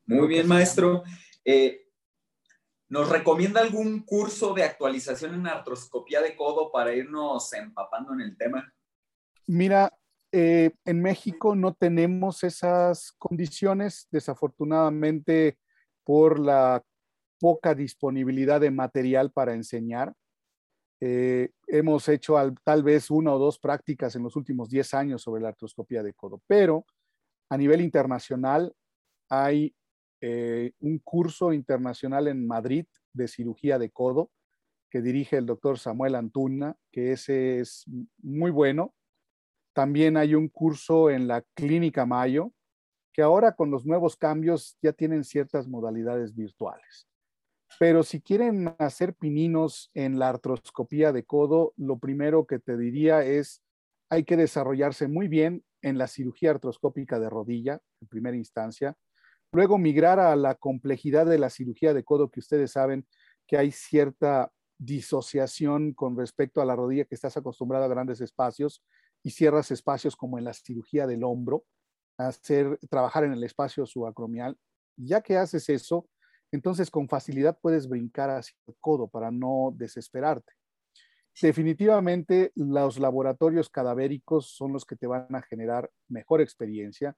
Muy 0.05 0.27
bien, 0.27 0.47
maestro. 0.47 1.03
Eh, 1.43 1.87
¿Nos 2.89 3.09
recomienda 3.09 3.61
algún 3.61 4.03
curso 4.03 4.53
de 4.53 4.63
actualización 4.63 5.33
en 5.33 5.47
artroscopía 5.47 6.21
de 6.21 6.35
codo 6.35 6.71
para 6.71 6.93
irnos 6.93 7.51
empapando 7.53 8.13
en 8.13 8.21
el 8.21 8.37
tema? 8.37 8.71
Mira, 9.47 9.91
eh, 10.35 10.71
en 10.85 10.99
México 10.99 11.55
no 11.55 11.75
tenemos 11.75 12.43
esas 12.43 13.11
condiciones, 13.19 14.07
desafortunadamente 14.09 15.59
por 16.03 16.39
la 16.39 16.83
poca 17.39 17.75
disponibilidad 17.75 18.59
de 18.59 18.71
material 18.71 19.31
para 19.31 19.53
enseñar. 19.53 20.13
Eh, 20.99 21.51
hemos 21.67 22.09
hecho 22.09 22.35
tal 22.63 22.81
vez 22.81 23.11
una 23.11 23.31
o 23.31 23.37
dos 23.37 23.59
prácticas 23.59 24.15
en 24.15 24.23
los 24.23 24.35
últimos 24.35 24.69
10 24.69 24.93
años 24.95 25.21
sobre 25.21 25.41
la 25.41 25.49
artroscopía 25.49 26.01
de 26.01 26.15
codo, 26.15 26.41
pero 26.47 26.85
a 27.49 27.57
nivel 27.57 27.81
internacional 27.81 28.73
hay 29.29 29.75
eh, 30.19 30.71
un 30.79 30.97
curso 30.97 31.53
internacional 31.53 32.27
en 32.27 32.47
Madrid 32.47 32.87
de 33.13 33.27
cirugía 33.27 33.77
de 33.77 33.91
codo 33.91 34.31
que 34.89 35.01
dirige 35.03 35.37
el 35.37 35.45
doctor 35.45 35.77
Samuel 35.77 36.15
Antuna, 36.15 36.75
que 36.91 37.11
ese 37.11 37.59
es 37.59 37.83
muy 38.17 38.49
bueno. 38.49 38.95
También 39.73 40.17
hay 40.17 40.35
un 40.35 40.49
curso 40.49 41.09
en 41.09 41.27
la 41.27 41.41
Clínica 41.55 42.05
Mayo, 42.05 42.51
que 43.11 43.21
ahora 43.21 43.53
con 43.53 43.71
los 43.71 43.85
nuevos 43.85 44.15
cambios 44.15 44.77
ya 44.81 44.93
tienen 44.93 45.23
ciertas 45.23 45.67
modalidades 45.67 46.33
virtuales. 46.35 47.07
Pero 47.79 48.03
si 48.03 48.21
quieren 48.21 48.75
hacer 48.77 49.15
pininos 49.15 49.89
en 49.95 50.19
la 50.19 50.29
artroscopía 50.29 51.11
de 51.11 51.23
codo, 51.23 51.73
lo 51.75 51.97
primero 51.97 52.45
que 52.45 52.59
te 52.59 52.77
diría 52.77 53.23
es, 53.23 53.63
hay 54.09 54.23
que 54.23 54.37
desarrollarse 54.37 55.07
muy 55.07 55.27
bien 55.27 55.63
en 55.81 55.97
la 55.97 56.07
cirugía 56.07 56.51
artroscópica 56.51 57.19
de 57.19 57.29
rodilla, 57.29 57.79
en 57.99 58.07
primera 58.07 58.37
instancia. 58.37 58.95
Luego 59.51 59.77
migrar 59.79 60.19
a 60.19 60.35
la 60.35 60.55
complejidad 60.55 61.25
de 61.25 61.39
la 61.39 61.49
cirugía 61.49 61.93
de 61.93 62.03
codo, 62.03 62.29
que 62.29 62.39
ustedes 62.39 62.71
saben 62.71 63.07
que 63.47 63.57
hay 63.57 63.71
cierta 63.71 64.51
disociación 64.77 65.93
con 65.93 66.17
respecto 66.17 66.61
a 66.61 66.65
la 66.65 66.75
rodilla, 66.75 67.05
que 67.05 67.15
estás 67.15 67.37
acostumbrado 67.37 67.85
a 67.85 67.89
grandes 67.89 68.21
espacios 68.21 68.83
y 69.23 69.31
cierras 69.31 69.71
espacios 69.71 70.15
como 70.15 70.37
en 70.37 70.43
la 70.43 70.53
cirugía 70.53 71.07
del 71.07 71.23
hombro, 71.23 71.65
hacer, 72.17 72.77
trabajar 72.89 73.23
en 73.23 73.33
el 73.33 73.43
espacio 73.43 73.85
subacromial. 73.85 74.57
Ya 74.97 75.21
que 75.21 75.37
haces 75.37 75.69
eso, 75.69 76.07
entonces 76.51 76.91
con 76.91 77.07
facilidad 77.09 77.57
puedes 77.59 77.87
brincar 77.87 78.29
hacia 78.29 78.55
el 78.67 78.75
codo 78.79 79.07
para 79.07 79.31
no 79.31 79.73
desesperarte. 79.75 80.53
Definitivamente 81.41 82.51
los 82.55 82.99
laboratorios 82.99 83.69
cadavéricos 83.69 84.55
son 84.55 84.71
los 84.71 84.85
que 84.85 84.95
te 84.95 85.07
van 85.07 85.33
a 85.33 85.41
generar 85.41 85.89
mejor 86.07 86.41
experiencia 86.41 87.17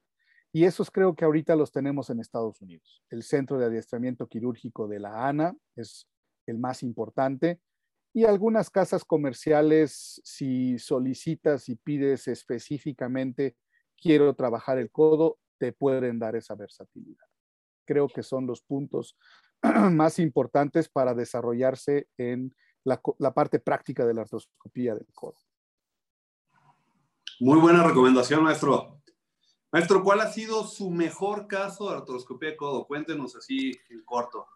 y 0.52 0.64
esos 0.64 0.90
creo 0.90 1.14
que 1.14 1.26
ahorita 1.26 1.54
los 1.54 1.70
tenemos 1.70 2.08
en 2.08 2.20
Estados 2.20 2.62
Unidos. 2.62 3.02
El 3.10 3.22
Centro 3.22 3.58
de 3.58 3.66
Adiestramiento 3.66 4.26
Quirúrgico 4.26 4.88
de 4.88 5.00
la 5.00 5.28
ANA 5.28 5.54
es 5.74 6.08
el 6.46 6.58
más 6.58 6.82
importante 6.82 7.60
y 8.16 8.24
algunas 8.24 8.70
casas 8.70 9.04
comerciales 9.04 10.22
si 10.24 10.78
solicitas 10.78 11.68
y 11.68 11.76
pides 11.76 12.28
específicamente 12.28 13.56
quiero 14.00 14.34
trabajar 14.34 14.78
el 14.78 14.90
codo, 14.90 15.38
te 15.58 15.72
pueden 15.72 16.18
dar 16.18 16.34
esa 16.34 16.54
versatilidad 16.54 17.26
creo 17.86 18.08
que 18.08 18.22
son 18.22 18.46
los 18.46 18.60
puntos 18.60 19.16
más 19.92 20.18
importantes 20.18 20.88
para 20.88 21.14
desarrollarse 21.14 22.08
en 22.18 22.54
la, 22.84 23.00
parte 23.32 23.58
práctica 23.58 24.04
de 24.04 24.14
la 24.14 24.22
artroscopía 24.22 24.94
del 24.94 25.06
codo. 25.14 25.36
Muy 27.40 27.58
buena 27.58 27.82
recomendación, 27.82 28.44
maestro. 28.44 29.00
Maestro, 29.72 30.02
¿cuál 30.02 30.20
ha 30.20 30.32
sido 30.32 30.64
su 30.64 30.90
mejor 30.90 31.46
caso 31.48 31.90
de 31.90 31.96
artroscopía 31.96 32.50
de 32.50 32.56
codo? 32.56 32.86
Cuéntenos 32.86 33.34
así 33.34 33.72
en 33.90 34.04
corto. 34.04 34.46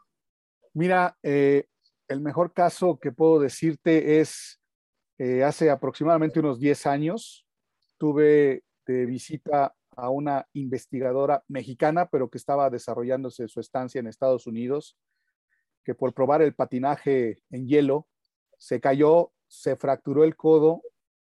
Mira, 0.74 1.18
eh, 1.22 1.66
el 2.10 2.20
mejor 2.20 2.52
caso 2.52 2.98
que 2.98 3.12
puedo 3.12 3.38
decirte 3.38 4.20
es 4.20 4.60
eh, 5.16 5.44
hace 5.44 5.70
aproximadamente 5.70 6.40
unos 6.40 6.58
10 6.58 6.86
años 6.86 7.46
tuve 7.98 8.64
de 8.84 9.06
visita 9.06 9.74
a 9.96 10.10
una 10.10 10.46
investigadora 10.54 11.44
mexicana, 11.46 12.06
pero 12.06 12.28
que 12.28 12.38
estaba 12.38 12.68
desarrollándose 12.68 13.46
su 13.46 13.60
estancia 13.60 14.00
en 14.00 14.08
Estados 14.08 14.46
Unidos, 14.48 14.96
que 15.84 15.94
por 15.94 16.12
probar 16.12 16.42
el 16.42 16.54
patinaje 16.54 17.38
en 17.50 17.68
hielo 17.68 18.08
se 18.58 18.80
cayó, 18.80 19.32
se 19.46 19.76
fracturó 19.76 20.24
el 20.24 20.34
codo 20.34 20.82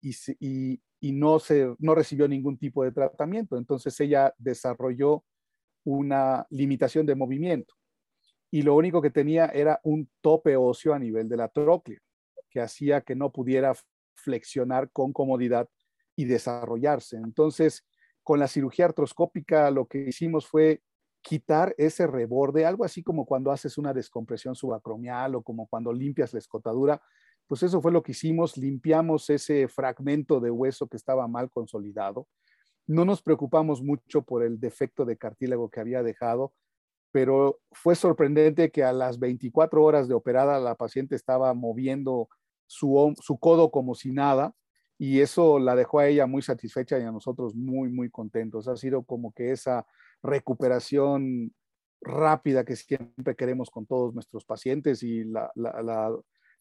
y, 0.00 0.80
no, 1.12 1.38
se, 1.38 1.72
no 1.78 1.94
recibió 1.94 2.26
ningún 2.26 2.58
tipo 2.58 2.82
de 2.82 2.90
tratamiento. 2.90 3.56
Entonces 3.58 3.98
ella 4.00 4.34
desarrolló 4.38 5.24
una 5.84 6.46
limitación 6.50 7.06
de 7.06 7.14
movimiento 7.14 7.74
y 8.54 8.62
lo 8.62 8.76
único 8.76 9.02
que 9.02 9.10
tenía 9.10 9.46
era 9.46 9.80
un 9.82 10.08
tope 10.20 10.56
óseo 10.56 10.94
a 10.94 10.98
nivel 11.00 11.28
de 11.28 11.36
la 11.36 11.48
tróclea, 11.48 11.98
que 12.48 12.60
hacía 12.60 13.00
que 13.00 13.16
no 13.16 13.32
pudiera 13.32 13.72
flexionar 14.14 14.92
con 14.92 15.12
comodidad 15.12 15.68
y 16.14 16.26
desarrollarse. 16.26 17.16
Entonces, 17.16 17.84
con 18.22 18.38
la 18.38 18.46
cirugía 18.46 18.84
artroscópica 18.84 19.72
lo 19.72 19.86
que 19.86 20.06
hicimos 20.06 20.46
fue 20.46 20.82
quitar 21.20 21.74
ese 21.78 22.06
reborde, 22.06 22.64
algo 22.64 22.84
así 22.84 23.02
como 23.02 23.26
cuando 23.26 23.50
haces 23.50 23.76
una 23.76 23.92
descompresión 23.92 24.54
subacromial 24.54 25.34
o 25.34 25.42
como 25.42 25.66
cuando 25.66 25.92
limpias 25.92 26.32
la 26.32 26.38
escotadura, 26.38 27.02
pues 27.48 27.64
eso 27.64 27.82
fue 27.82 27.90
lo 27.90 28.04
que 28.04 28.12
hicimos, 28.12 28.56
limpiamos 28.56 29.30
ese 29.30 29.66
fragmento 29.66 30.38
de 30.38 30.52
hueso 30.52 30.86
que 30.86 30.96
estaba 30.96 31.26
mal 31.26 31.50
consolidado. 31.50 32.28
No 32.86 33.04
nos 33.04 33.20
preocupamos 33.20 33.82
mucho 33.82 34.22
por 34.22 34.44
el 34.44 34.60
defecto 34.60 35.04
de 35.04 35.16
cartílago 35.16 35.70
que 35.70 35.80
había 35.80 36.04
dejado, 36.04 36.52
pero 37.14 37.60
fue 37.70 37.94
sorprendente 37.94 38.72
que 38.72 38.82
a 38.82 38.92
las 38.92 39.20
24 39.20 39.84
horas 39.84 40.08
de 40.08 40.14
operada 40.14 40.58
la 40.58 40.74
paciente 40.74 41.14
estaba 41.14 41.54
moviendo 41.54 42.28
su, 42.66 43.14
su 43.20 43.38
codo 43.38 43.70
como 43.70 43.94
si 43.94 44.10
nada 44.10 44.52
y 44.98 45.20
eso 45.20 45.60
la 45.60 45.76
dejó 45.76 46.00
a 46.00 46.08
ella 46.08 46.26
muy 46.26 46.42
satisfecha 46.42 46.98
y 46.98 47.02
a 47.02 47.12
nosotros 47.12 47.54
muy, 47.54 47.88
muy 47.88 48.10
contentos. 48.10 48.66
Ha 48.66 48.76
sido 48.76 49.04
como 49.04 49.32
que 49.32 49.52
esa 49.52 49.86
recuperación 50.24 51.54
rápida 52.00 52.64
que 52.64 52.74
siempre 52.74 53.36
queremos 53.36 53.70
con 53.70 53.86
todos 53.86 54.12
nuestros 54.12 54.44
pacientes 54.44 55.04
y 55.04 55.22
la, 55.22 55.52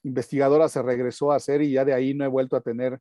investigadora 0.03 0.69
se 0.69 0.83
regresó 0.83 1.31
a 1.31 1.37
hacer 1.37 1.63
y 1.63 1.71
ya 1.71 1.83
de 1.83 1.93
ahí 1.93 2.13
no 2.13 2.25
he 2.25 2.27
vuelto 2.27 2.55
a 2.57 2.61
tener, 2.61 2.99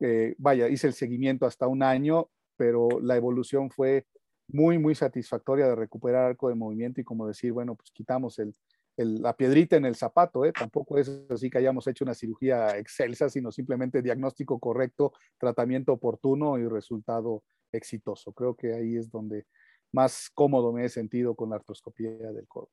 eh, 0.00 0.34
vaya, 0.38 0.68
hice 0.68 0.86
el 0.86 0.94
seguimiento 0.94 1.44
hasta 1.44 1.66
un 1.66 1.82
año, 1.82 2.30
pero 2.56 2.88
la 3.02 3.14
evolución 3.14 3.70
fue 3.70 4.06
muy, 4.48 4.78
muy 4.78 4.94
satisfactoria 4.94 5.66
de 5.66 5.74
recuperar 5.74 6.26
arco 6.26 6.48
de 6.48 6.54
movimiento 6.54 7.00
y 7.00 7.04
como 7.04 7.26
decir, 7.26 7.52
bueno, 7.52 7.74
pues 7.74 7.90
quitamos 7.90 8.38
el, 8.38 8.54
la 8.96 9.36
piedrita 9.36 9.76
en 9.76 9.84
el 9.84 9.96
zapato, 9.96 10.44
¿eh? 10.44 10.52
tampoco 10.52 10.98
es 10.98 11.10
así 11.30 11.50
que 11.50 11.58
hayamos 11.58 11.86
hecho 11.86 12.04
una 12.04 12.14
cirugía 12.14 12.78
excelsa, 12.78 13.28
sino 13.28 13.50
simplemente 13.50 14.02
diagnóstico 14.02 14.58
correcto, 14.58 15.12
tratamiento 15.38 15.92
oportuno 15.92 16.58
y 16.58 16.68
resultado 16.68 17.42
exitoso. 17.72 18.32
Creo 18.32 18.54
que 18.54 18.74
ahí 18.74 18.96
es 18.96 19.10
donde 19.10 19.46
más 19.92 20.30
cómodo 20.32 20.72
me 20.72 20.84
he 20.84 20.88
sentido 20.88 21.34
con 21.34 21.50
la 21.50 21.56
artroscopía 21.56 22.10
del 22.10 22.46
codo. 22.46 22.70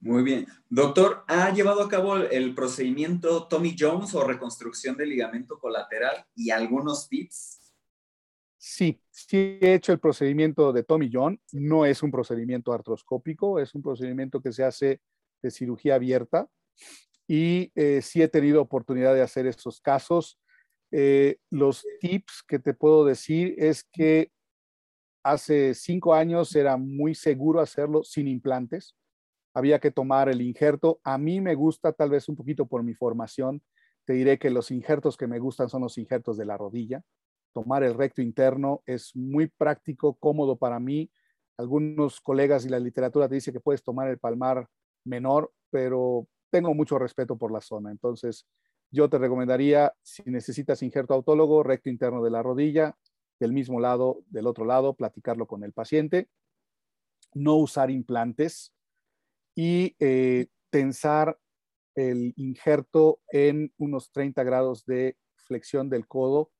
Muy 0.00 0.22
bien. 0.22 0.46
Doctor, 0.68 1.24
¿ha 1.28 1.50
llevado 1.50 1.82
a 1.82 1.88
cabo 1.88 2.16
el 2.16 2.54
procedimiento 2.54 3.48
Tommy 3.48 3.74
Jones 3.78 4.14
o 4.14 4.24
reconstrucción 4.24 4.96
del 4.96 5.08
ligamento 5.08 5.58
colateral 5.58 6.26
y 6.34 6.50
algunos 6.50 7.08
tips? 7.08 7.63
Sí, 8.66 8.98
sí 9.10 9.58
he 9.60 9.74
hecho 9.74 9.92
el 9.92 10.00
procedimiento 10.00 10.72
de 10.72 10.84
Tommy 10.84 11.10
John. 11.12 11.38
No 11.52 11.84
es 11.84 12.02
un 12.02 12.10
procedimiento 12.10 12.72
artroscópico, 12.72 13.60
es 13.60 13.74
un 13.74 13.82
procedimiento 13.82 14.40
que 14.40 14.52
se 14.52 14.64
hace 14.64 15.02
de 15.42 15.50
cirugía 15.50 15.96
abierta 15.96 16.48
y 17.28 17.70
eh, 17.74 18.00
sí 18.00 18.22
he 18.22 18.28
tenido 18.28 18.62
oportunidad 18.62 19.12
de 19.14 19.20
hacer 19.20 19.46
esos 19.46 19.82
casos. 19.82 20.40
Eh, 20.90 21.36
los 21.50 21.84
tips 22.00 22.42
que 22.48 22.58
te 22.58 22.72
puedo 22.72 23.04
decir 23.04 23.54
es 23.58 23.84
que 23.84 24.30
hace 25.22 25.74
cinco 25.74 26.14
años 26.14 26.56
era 26.56 26.78
muy 26.78 27.14
seguro 27.14 27.60
hacerlo 27.60 28.02
sin 28.02 28.26
implantes. 28.28 28.96
Había 29.52 29.78
que 29.78 29.90
tomar 29.90 30.30
el 30.30 30.40
injerto. 30.40 31.00
A 31.04 31.18
mí 31.18 31.42
me 31.42 31.54
gusta, 31.54 31.92
tal 31.92 32.08
vez 32.08 32.30
un 32.30 32.36
poquito 32.36 32.64
por 32.64 32.82
mi 32.82 32.94
formación, 32.94 33.62
te 34.06 34.14
diré 34.14 34.38
que 34.38 34.48
los 34.48 34.70
injertos 34.70 35.18
que 35.18 35.26
me 35.26 35.38
gustan 35.38 35.68
son 35.68 35.82
los 35.82 35.98
injertos 35.98 36.38
de 36.38 36.46
la 36.46 36.56
rodilla. 36.56 37.04
Tomar 37.54 37.84
el 37.84 37.94
recto 37.94 38.20
interno 38.20 38.82
es 38.84 39.14
muy 39.14 39.46
práctico, 39.46 40.14
cómodo 40.14 40.56
para 40.56 40.80
mí. 40.80 41.08
Algunos 41.56 42.20
colegas 42.20 42.66
y 42.66 42.68
la 42.68 42.80
literatura 42.80 43.28
te 43.28 43.36
dice 43.36 43.52
que 43.52 43.60
puedes 43.60 43.84
tomar 43.84 44.08
el 44.08 44.18
palmar 44.18 44.66
menor, 45.04 45.52
pero 45.70 46.26
tengo 46.50 46.74
mucho 46.74 46.98
respeto 46.98 47.38
por 47.38 47.52
la 47.52 47.60
zona. 47.60 47.92
Entonces, 47.92 48.48
yo 48.90 49.08
te 49.08 49.18
recomendaría, 49.18 49.94
si 50.02 50.24
necesitas 50.24 50.82
injerto 50.82 51.14
autólogo, 51.14 51.62
recto 51.62 51.88
interno 51.88 52.24
de 52.24 52.30
la 52.30 52.42
rodilla, 52.42 52.96
del 53.38 53.52
mismo 53.52 53.78
lado, 53.78 54.24
del 54.26 54.48
otro 54.48 54.64
lado, 54.64 54.94
platicarlo 54.94 55.46
con 55.46 55.62
el 55.62 55.72
paciente, 55.72 56.28
no 57.34 57.54
usar 57.54 57.88
implantes 57.88 58.74
y 59.54 59.94
eh, 60.00 60.48
tensar 60.70 61.38
el 61.94 62.34
injerto 62.36 63.20
en 63.28 63.72
unos 63.78 64.10
30 64.10 64.42
grados 64.42 64.84
de 64.86 65.16
flexión 65.36 65.88
del 65.88 66.08
codo 66.08 66.50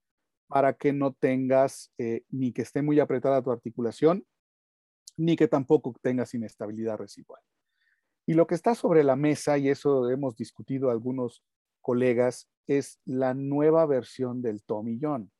para 0.46 0.74
que 0.74 0.92
no 0.92 1.12
tengas 1.12 1.92
eh, 1.98 2.22
ni 2.30 2.52
que 2.52 2.62
esté 2.62 2.82
muy 2.82 3.00
apretada 3.00 3.42
tu 3.42 3.50
articulación, 3.50 4.24
ni 5.16 5.36
que 5.36 5.48
tampoco 5.48 5.94
tengas 6.02 6.34
inestabilidad 6.34 6.98
residual. 6.98 7.40
Y 8.26 8.34
lo 8.34 8.46
que 8.46 8.54
está 8.54 8.74
sobre 8.74 9.04
la 9.04 9.16
mesa, 9.16 9.58
y 9.58 9.68
eso 9.68 10.08
hemos 10.10 10.36
discutido 10.36 10.90
algunos 10.90 11.42
colegas, 11.80 12.48
es 12.66 12.98
la 13.04 13.34
nueva 13.34 13.84
versión 13.86 14.40
del 14.40 14.62
John, 14.66 15.30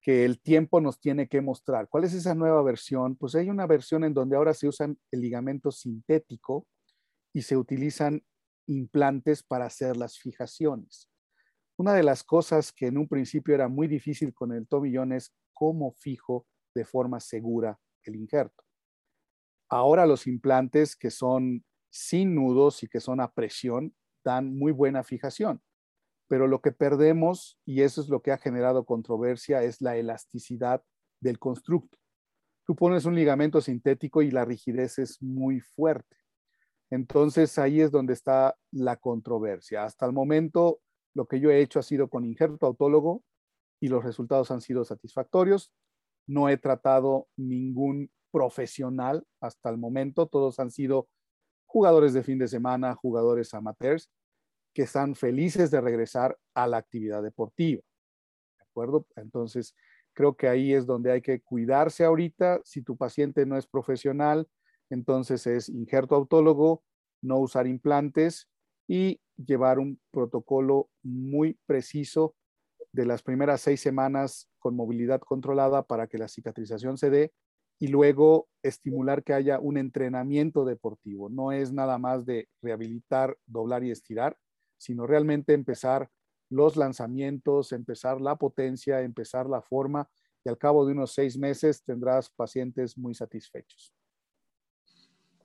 que 0.00 0.24
el 0.24 0.40
tiempo 0.40 0.80
nos 0.80 1.00
tiene 1.00 1.26
que 1.26 1.40
mostrar. 1.40 1.88
¿Cuál 1.88 2.04
es 2.04 2.14
esa 2.14 2.34
nueva 2.34 2.62
versión? 2.62 3.16
Pues 3.16 3.34
hay 3.34 3.50
una 3.50 3.66
versión 3.66 4.04
en 4.04 4.14
donde 4.14 4.36
ahora 4.36 4.54
se 4.54 4.68
usan 4.68 4.98
el 5.10 5.20
ligamento 5.20 5.72
sintético 5.72 6.66
y 7.32 7.42
se 7.42 7.56
utilizan 7.56 8.22
implantes 8.68 9.42
para 9.42 9.66
hacer 9.66 9.96
las 9.96 10.18
fijaciones. 10.18 11.10
Una 11.78 11.92
de 11.92 12.02
las 12.02 12.24
cosas 12.24 12.72
que 12.72 12.86
en 12.86 12.96
un 12.96 13.08
principio 13.08 13.54
era 13.54 13.68
muy 13.68 13.86
difícil 13.86 14.32
con 14.32 14.52
el 14.52 14.66
John 14.70 15.12
es 15.12 15.34
cómo 15.52 15.92
fijo 15.92 16.46
de 16.74 16.84
forma 16.84 17.20
segura 17.20 17.78
el 18.02 18.16
injerto. 18.16 18.64
Ahora 19.68 20.06
los 20.06 20.26
implantes 20.26 20.96
que 20.96 21.10
son 21.10 21.64
sin 21.90 22.34
nudos 22.34 22.82
y 22.82 22.88
que 22.88 23.00
son 23.00 23.20
a 23.20 23.32
presión, 23.32 23.94
dan 24.24 24.56
muy 24.56 24.72
buena 24.72 25.02
fijación. 25.02 25.62
Pero 26.28 26.46
lo 26.46 26.60
que 26.60 26.72
perdemos, 26.72 27.58
y 27.64 27.82
eso 27.82 28.00
es 28.00 28.08
lo 28.08 28.20
que 28.20 28.32
ha 28.32 28.38
generado 28.38 28.84
controversia, 28.84 29.62
es 29.62 29.80
la 29.80 29.96
elasticidad 29.96 30.82
del 31.20 31.38
constructo. 31.38 31.98
Tú 32.66 32.74
pones 32.74 33.04
un 33.04 33.14
ligamento 33.14 33.60
sintético 33.60 34.22
y 34.22 34.30
la 34.30 34.44
rigidez 34.44 34.98
es 34.98 35.22
muy 35.22 35.60
fuerte. 35.60 36.16
Entonces 36.90 37.58
ahí 37.58 37.80
es 37.80 37.90
donde 37.90 38.12
está 38.12 38.56
la 38.72 38.96
controversia. 38.96 39.84
Hasta 39.84 40.06
el 40.06 40.12
momento 40.12 40.80
lo 41.16 41.26
que 41.26 41.40
yo 41.40 41.50
he 41.50 41.62
hecho 41.62 41.78
ha 41.78 41.82
sido 41.82 42.08
con 42.08 42.26
injerto 42.26 42.66
autólogo 42.66 43.24
y 43.80 43.88
los 43.88 44.04
resultados 44.04 44.50
han 44.50 44.60
sido 44.60 44.84
satisfactorios. 44.84 45.72
No 46.28 46.50
he 46.50 46.58
tratado 46.58 47.28
ningún 47.36 48.10
profesional 48.30 49.26
hasta 49.40 49.70
el 49.70 49.78
momento, 49.78 50.26
todos 50.26 50.60
han 50.60 50.70
sido 50.70 51.08
jugadores 51.64 52.12
de 52.12 52.22
fin 52.22 52.38
de 52.38 52.48
semana, 52.48 52.94
jugadores 52.94 53.54
amateurs, 53.54 54.10
que 54.74 54.82
están 54.82 55.14
felices 55.14 55.70
de 55.70 55.80
regresar 55.80 56.36
a 56.54 56.66
la 56.66 56.76
actividad 56.76 57.22
deportiva. 57.22 57.80
¿De 58.58 58.64
acuerdo? 58.64 59.06
Entonces, 59.16 59.74
creo 60.12 60.36
que 60.36 60.48
ahí 60.48 60.74
es 60.74 60.84
donde 60.84 61.12
hay 61.12 61.22
que 61.22 61.40
cuidarse 61.40 62.04
ahorita. 62.04 62.60
Si 62.62 62.82
tu 62.82 62.94
paciente 62.98 63.46
no 63.46 63.56
es 63.56 63.66
profesional, 63.66 64.46
entonces 64.90 65.46
es 65.46 65.70
injerto 65.70 66.14
autólogo, 66.14 66.84
no 67.22 67.38
usar 67.38 67.66
implantes 67.66 68.50
y 68.86 69.18
llevar 69.36 69.78
un 69.78 70.00
protocolo 70.10 70.88
muy 71.02 71.58
preciso 71.66 72.34
de 72.92 73.06
las 73.06 73.22
primeras 73.22 73.60
seis 73.60 73.80
semanas 73.80 74.48
con 74.58 74.74
movilidad 74.76 75.20
controlada 75.20 75.82
para 75.82 76.06
que 76.06 76.18
la 76.18 76.28
cicatrización 76.28 76.96
se 76.96 77.10
dé 77.10 77.32
y 77.78 77.88
luego 77.88 78.48
estimular 78.62 79.22
que 79.22 79.34
haya 79.34 79.60
un 79.60 79.76
entrenamiento 79.76 80.64
deportivo. 80.64 81.28
No 81.28 81.52
es 81.52 81.72
nada 81.72 81.98
más 81.98 82.24
de 82.24 82.48
rehabilitar, 82.62 83.36
doblar 83.46 83.84
y 83.84 83.90
estirar, 83.90 84.38
sino 84.78 85.06
realmente 85.06 85.52
empezar 85.52 86.10
los 86.48 86.76
lanzamientos, 86.76 87.72
empezar 87.72 88.20
la 88.20 88.36
potencia, 88.36 89.02
empezar 89.02 89.46
la 89.48 89.62
forma 89.62 90.08
y 90.44 90.48
al 90.48 90.58
cabo 90.58 90.86
de 90.86 90.92
unos 90.92 91.12
seis 91.12 91.36
meses 91.36 91.82
tendrás 91.84 92.30
pacientes 92.30 92.96
muy 92.96 93.14
satisfechos. 93.14 93.92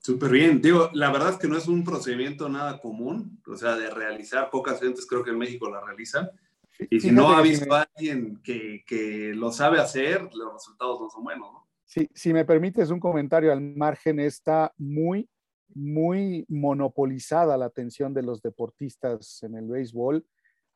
Súper 0.04 0.32
bien. 0.32 0.60
Digo, 0.60 0.90
la 0.94 1.12
verdad 1.12 1.30
es 1.30 1.36
que 1.36 1.46
no 1.46 1.56
es 1.56 1.68
un 1.68 1.84
procedimiento 1.84 2.48
nada 2.48 2.80
común, 2.80 3.40
o 3.46 3.56
sea, 3.56 3.76
de 3.76 3.88
realizar. 3.88 4.50
Pocas 4.50 4.80
gentes 4.80 5.06
creo 5.06 5.22
que 5.22 5.30
en 5.30 5.38
México 5.38 5.70
la 5.70 5.80
realizan. 5.80 6.28
Y 6.90 6.98
si 6.98 7.12
no 7.12 7.30
ha 7.30 7.40
visto 7.40 7.72
a 7.72 7.86
alguien 7.94 8.40
que, 8.42 8.82
que, 8.84 9.32
lo 9.34 9.52
sabe 9.52 9.78
hacer, 9.78 10.28
los 10.34 10.52
resultados 10.54 11.00
no 11.00 11.08
son 11.08 11.22
buenos, 11.22 11.52
¿no? 11.52 11.68
si 12.14 12.32
me 12.32 12.46
permites 12.46 12.88
un 12.88 12.98
comentario 12.98 13.52
al 13.52 13.60
margen, 13.60 14.18
está 14.18 14.72
muy, 14.78 15.28
muy 15.74 16.46
monopolizada 16.48 17.56
la 17.58 17.66
atención 17.66 18.14
de 18.14 18.22
los 18.22 18.40
deportistas 18.40 19.42
en 19.42 19.56
el 19.56 19.68
béisbol. 19.68 20.24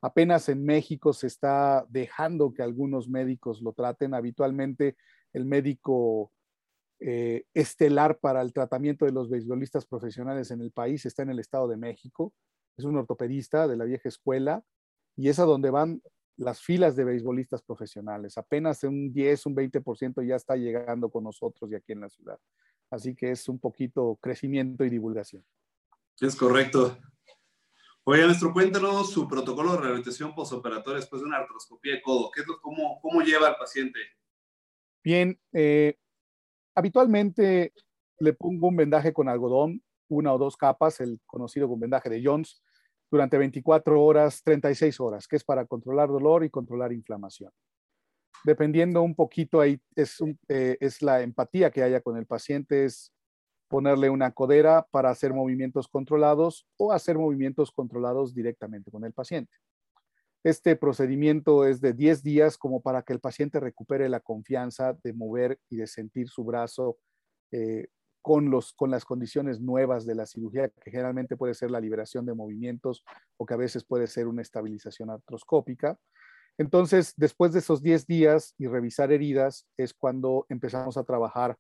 Apenas 0.02 0.48
en 0.50 0.64
México 0.64 1.12
se 1.14 1.26
está 1.26 1.86
dejando 1.88 2.52
que 2.52 2.62
algunos 2.62 3.08
médicos 3.08 3.62
lo 3.62 3.72
traten. 3.72 4.14
Habitualmente 4.14 4.96
el 5.32 5.46
médico 5.46 6.32
eh, 7.00 7.44
estelar 7.54 8.18
para 8.18 8.40
el 8.40 8.52
tratamiento 8.52 9.04
de 9.04 9.12
los 9.12 9.28
beisbolistas 9.28 9.86
profesionales 9.86 10.50
en 10.50 10.60
el 10.60 10.72
país 10.72 11.04
está 11.04 11.22
en 11.22 11.30
el 11.30 11.38
Estado 11.38 11.68
de 11.68 11.76
México. 11.76 12.32
Es 12.76 12.84
un 12.84 12.96
ortopedista 12.96 13.68
de 13.68 13.76
la 13.76 13.84
vieja 13.84 14.08
escuela 14.08 14.62
y 15.16 15.28
es 15.28 15.38
a 15.38 15.44
donde 15.44 15.70
van 15.70 16.02
las 16.36 16.60
filas 16.60 16.96
de 16.96 17.04
beisbolistas 17.04 17.62
profesionales. 17.62 18.36
Apenas 18.38 18.82
un 18.84 19.12
10, 19.12 19.46
un 19.46 19.56
20% 19.56 20.26
ya 20.26 20.36
está 20.36 20.56
llegando 20.56 21.10
con 21.10 21.24
nosotros 21.24 21.70
y 21.70 21.74
aquí 21.74 21.92
en 21.92 22.00
la 22.00 22.10
ciudad. 22.10 22.38
Así 22.90 23.14
que 23.14 23.30
es 23.30 23.48
un 23.48 23.58
poquito 23.58 24.18
crecimiento 24.20 24.84
y 24.84 24.90
divulgación. 24.90 25.44
Es 26.20 26.36
correcto. 26.36 26.98
Oye, 28.04 28.24
nuestro, 28.24 28.52
cuéntanos 28.52 29.10
su 29.10 29.26
protocolo 29.26 29.72
de 29.72 29.78
rehabilitación 29.78 30.34
postoperatoria 30.34 31.00
después 31.00 31.20
de 31.22 31.26
una 31.26 31.38
artroscopía 31.38 31.94
de 31.94 32.02
codo. 32.02 32.30
¿Qué 32.30 32.42
es 32.42 32.46
lo, 32.46 32.60
cómo, 32.60 33.00
¿Cómo 33.00 33.20
lleva 33.20 33.48
al 33.48 33.56
paciente? 33.56 33.98
Bien, 35.02 35.38
eh, 35.52 35.98
habitualmente 36.76 37.72
le 38.20 38.32
pongo 38.34 38.68
un 38.68 38.76
vendaje 38.76 39.12
con 39.12 39.28
algodón, 39.28 39.82
una 40.08 40.32
o 40.32 40.38
dos 40.38 40.56
capas, 40.56 41.00
el 41.00 41.20
conocido 41.26 41.68
con 41.68 41.80
vendaje 41.80 42.08
de 42.08 42.22
Jones, 42.24 42.62
durante 43.10 43.38
24 43.38 44.02
horas, 44.02 44.42
36 44.44 45.00
horas, 45.00 45.26
que 45.26 45.36
es 45.36 45.44
para 45.44 45.64
controlar 45.64 46.08
dolor 46.08 46.44
y 46.44 46.50
controlar 46.50 46.92
inflamación. 46.92 47.50
Dependiendo 48.44 49.02
un 49.02 49.14
poquito, 49.14 49.60
ahí 49.60 49.80
es, 49.96 50.18
eh, 50.48 50.76
es 50.80 51.02
la 51.02 51.22
empatía 51.22 51.70
que 51.70 51.82
haya 51.82 52.00
con 52.00 52.16
el 52.16 52.26
paciente, 52.26 52.84
es 52.84 53.12
ponerle 53.68 54.10
una 54.10 54.32
codera 54.32 54.86
para 54.90 55.10
hacer 55.10 55.32
movimientos 55.32 55.88
controlados 55.88 56.66
o 56.76 56.92
hacer 56.92 57.18
movimientos 57.18 57.72
controlados 57.72 58.34
directamente 58.34 58.90
con 58.90 59.04
el 59.04 59.12
paciente. 59.12 59.52
Este 60.46 60.76
procedimiento 60.76 61.64
es 61.64 61.80
de 61.80 61.92
10 61.92 62.22
días 62.22 62.56
como 62.56 62.80
para 62.80 63.02
que 63.02 63.12
el 63.12 63.18
paciente 63.18 63.58
recupere 63.58 64.08
la 64.08 64.20
confianza 64.20 64.96
de 65.02 65.12
mover 65.12 65.58
y 65.68 65.74
de 65.74 65.88
sentir 65.88 66.28
su 66.28 66.44
brazo 66.44 66.98
eh, 67.50 67.88
con, 68.22 68.48
con 68.76 68.92
las 68.92 69.04
condiciones 69.04 69.60
nuevas 69.60 70.06
de 70.06 70.14
la 70.14 70.24
cirugía, 70.24 70.68
que 70.68 70.92
generalmente 70.92 71.36
puede 71.36 71.54
ser 71.54 71.72
la 71.72 71.80
liberación 71.80 72.26
de 72.26 72.34
movimientos 72.34 73.02
o 73.36 73.44
que 73.44 73.54
a 73.54 73.56
veces 73.56 73.82
puede 73.82 74.06
ser 74.06 74.28
una 74.28 74.40
estabilización 74.40 75.10
artroscópica. 75.10 75.98
Entonces, 76.58 77.12
después 77.16 77.52
de 77.52 77.58
esos 77.58 77.82
10 77.82 78.06
días 78.06 78.54
y 78.56 78.68
revisar 78.68 79.10
heridas, 79.10 79.66
es 79.76 79.94
cuando 79.94 80.46
empezamos 80.48 80.96
a 80.96 81.02
trabajar 81.02 81.56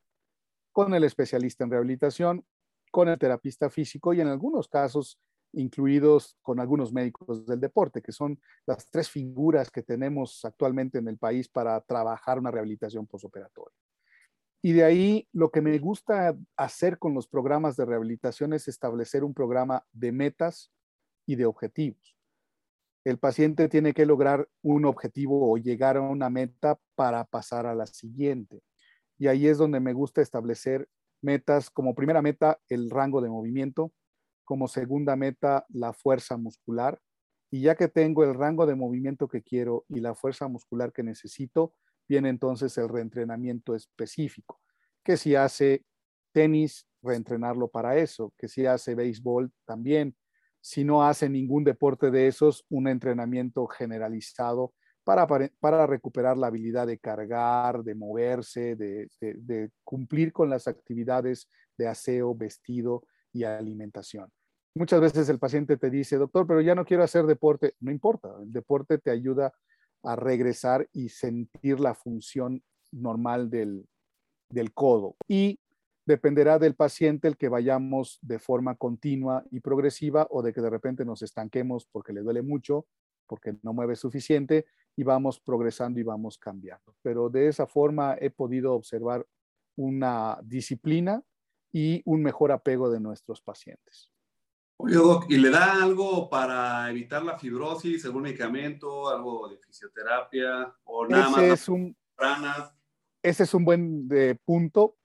con 0.70 0.94
el 0.94 1.02
especialista 1.02 1.64
en 1.64 1.72
rehabilitación, 1.72 2.46
con 2.92 3.08
el 3.08 3.18
terapista 3.18 3.68
físico 3.68 4.14
y 4.14 4.20
en 4.20 4.28
algunos 4.28 4.68
casos 4.68 5.18
incluidos 5.52 6.36
con 6.42 6.60
algunos 6.60 6.92
médicos 6.92 7.46
del 7.46 7.60
deporte, 7.60 8.02
que 8.02 8.12
son 8.12 8.38
las 8.66 8.90
tres 8.90 9.08
figuras 9.08 9.70
que 9.70 9.82
tenemos 9.82 10.44
actualmente 10.44 10.98
en 10.98 11.08
el 11.08 11.18
país 11.18 11.48
para 11.48 11.80
trabajar 11.80 12.38
una 12.38 12.50
rehabilitación 12.50 13.06
posoperatoria. 13.06 13.76
Y 14.62 14.72
de 14.72 14.84
ahí 14.84 15.28
lo 15.32 15.50
que 15.50 15.60
me 15.60 15.78
gusta 15.78 16.36
hacer 16.56 16.98
con 16.98 17.14
los 17.14 17.28
programas 17.28 17.76
de 17.76 17.84
rehabilitación 17.84 18.52
es 18.52 18.68
establecer 18.68 19.22
un 19.22 19.32
programa 19.32 19.84
de 19.92 20.12
metas 20.12 20.72
y 21.26 21.36
de 21.36 21.46
objetivos. 21.46 22.16
El 23.04 23.18
paciente 23.18 23.68
tiene 23.68 23.92
que 23.92 24.06
lograr 24.06 24.48
un 24.62 24.84
objetivo 24.84 25.52
o 25.52 25.56
llegar 25.58 25.96
a 25.96 26.00
una 26.00 26.28
meta 26.28 26.80
para 26.96 27.24
pasar 27.24 27.66
a 27.66 27.74
la 27.74 27.86
siguiente. 27.86 28.62
Y 29.18 29.28
ahí 29.28 29.46
es 29.46 29.58
donde 29.58 29.78
me 29.78 29.92
gusta 29.92 30.20
establecer 30.20 30.88
metas 31.22 31.70
como 31.70 31.94
primera 31.94 32.20
meta 32.20 32.58
el 32.68 32.90
rango 32.90 33.20
de 33.20 33.28
movimiento, 33.28 33.92
como 34.46 34.68
segunda 34.68 35.16
meta 35.16 35.66
la 35.68 35.92
fuerza 35.92 36.38
muscular. 36.38 36.98
Y 37.50 37.60
ya 37.60 37.74
que 37.74 37.88
tengo 37.88 38.24
el 38.24 38.34
rango 38.34 38.64
de 38.64 38.74
movimiento 38.74 39.28
que 39.28 39.42
quiero 39.42 39.84
y 39.88 40.00
la 40.00 40.14
fuerza 40.14 40.48
muscular 40.48 40.92
que 40.92 41.02
necesito, 41.02 41.74
viene 42.08 42.30
entonces 42.30 42.78
el 42.78 42.88
reentrenamiento 42.88 43.74
específico, 43.74 44.60
que 45.04 45.16
si 45.16 45.34
hace 45.34 45.84
tenis, 46.32 46.86
reentrenarlo 47.02 47.68
para 47.68 47.96
eso, 47.98 48.32
que 48.38 48.48
si 48.48 48.66
hace 48.66 48.94
béisbol 48.94 49.52
también, 49.64 50.16
si 50.60 50.84
no 50.84 51.04
hace 51.04 51.28
ningún 51.28 51.64
deporte 51.64 52.10
de 52.10 52.26
esos, 52.26 52.64
un 52.68 52.88
entrenamiento 52.88 53.66
generalizado 53.66 54.74
para, 55.04 55.26
para, 55.60 55.86
recuperar 55.86 56.36
la 56.36 56.48
habilidad 56.48 56.88
de 56.88 56.98
cargar, 56.98 57.84
de 57.84 57.94
moverse, 57.94 58.74
de, 58.74 59.08
de 59.20 59.70
cumplir 59.84 60.32
con 60.32 60.50
las 60.50 60.66
actividades 60.66 61.48
de 61.78 61.86
aseo, 61.86 62.34
vestido 62.34 63.04
y 63.32 63.44
alimentación. 63.44 64.32
Muchas 64.76 65.00
veces 65.00 65.26
el 65.30 65.38
paciente 65.38 65.78
te 65.78 65.88
dice, 65.88 66.18
doctor, 66.18 66.46
pero 66.46 66.60
ya 66.60 66.74
no 66.74 66.84
quiero 66.84 67.02
hacer 67.02 67.24
deporte. 67.24 67.74
No 67.80 67.90
importa, 67.90 68.28
el 68.42 68.52
deporte 68.52 68.98
te 68.98 69.10
ayuda 69.10 69.54
a 70.02 70.16
regresar 70.16 70.86
y 70.92 71.08
sentir 71.08 71.80
la 71.80 71.94
función 71.94 72.62
normal 72.92 73.48
del, 73.48 73.88
del 74.50 74.74
codo. 74.74 75.16
Y 75.28 75.58
dependerá 76.04 76.58
del 76.58 76.74
paciente 76.74 77.26
el 77.26 77.38
que 77.38 77.48
vayamos 77.48 78.18
de 78.20 78.38
forma 78.38 78.74
continua 78.74 79.46
y 79.50 79.60
progresiva 79.60 80.26
o 80.28 80.42
de 80.42 80.52
que 80.52 80.60
de 80.60 80.68
repente 80.68 81.06
nos 81.06 81.22
estanquemos 81.22 81.86
porque 81.86 82.12
le 82.12 82.20
duele 82.20 82.42
mucho, 82.42 82.86
porque 83.26 83.56
no 83.62 83.72
mueve 83.72 83.96
suficiente 83.96 84.66
y 84.94 85.04
vamos 85.04 85.40
progresando 85.40 86.00
y 86.00 86.02
vamos 86.02 86.36
cambiando. 86.36 86.94
Pero 87.00 87.30
de 87.30 87.48
esa 87.48 87.66
forma 87.66 88.14
he 88.20 88.28
podido 88.28 88.74
observar 88.74 89.26
una 89.74 90.38
disciplina 90.44 91.22
y 91.72 92.02
un 92.04 92.22
mejor 92.22 92.52
apego 92.52 92.90
de 92.90 93.00
nuestros 93.00 93.40
pacientes. 93.40 94.12
Oye, 94.78 94.94
Doc, 94.94 95.26
¿y 95.28 95.38
le 95.38 95.50
da 95.50 95.82
algo 95.82 96.28
para 96.28 96.90
evitar 96.90 97.22
la 97.22 97.38
fibrosis, 97.38 98.04
algún 98.04 98.24
medicamento, 98.24 99.08
algo 99.08 99.48
de 99.48 99.56
fisioterapia 99.56 100.74
o 100.84 101.06
nada 101.06 101.28
ese 101.28 101.30
más? 101.30 101.60
Es 101.60 101.68
un, 101.68 101.96
ese 103.22 103.42
es 103.44 103.54
un 103.54 103.64
buen 103.64 104.08
eh, 104.12 104.36
punto. 104.44 104.96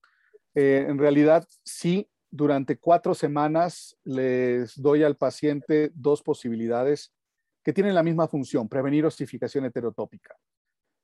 Eh, 0.54 0.86
en 0.88 0.98
realidad, 0.98 1.48
sí, 1.64 2.10
durante 2.30 2.78
cuatro 2.78 3.14
semanas 3.14 3.98
les 4.04 4.80
doy 4.80 5.04
al 5.04 5.16
paciente 5.16 5.92
dos 5.96 6.22
posibilidades 6.22 7.14
que 7.64 7.74
tienen 7.74 7.96
la 7.96 8.04
misma 8.04 8.28
función, 8.28 8.68
prevenir 8.68 9.06
osificación 9.06 9.66
heterotópica. 9.66 10.36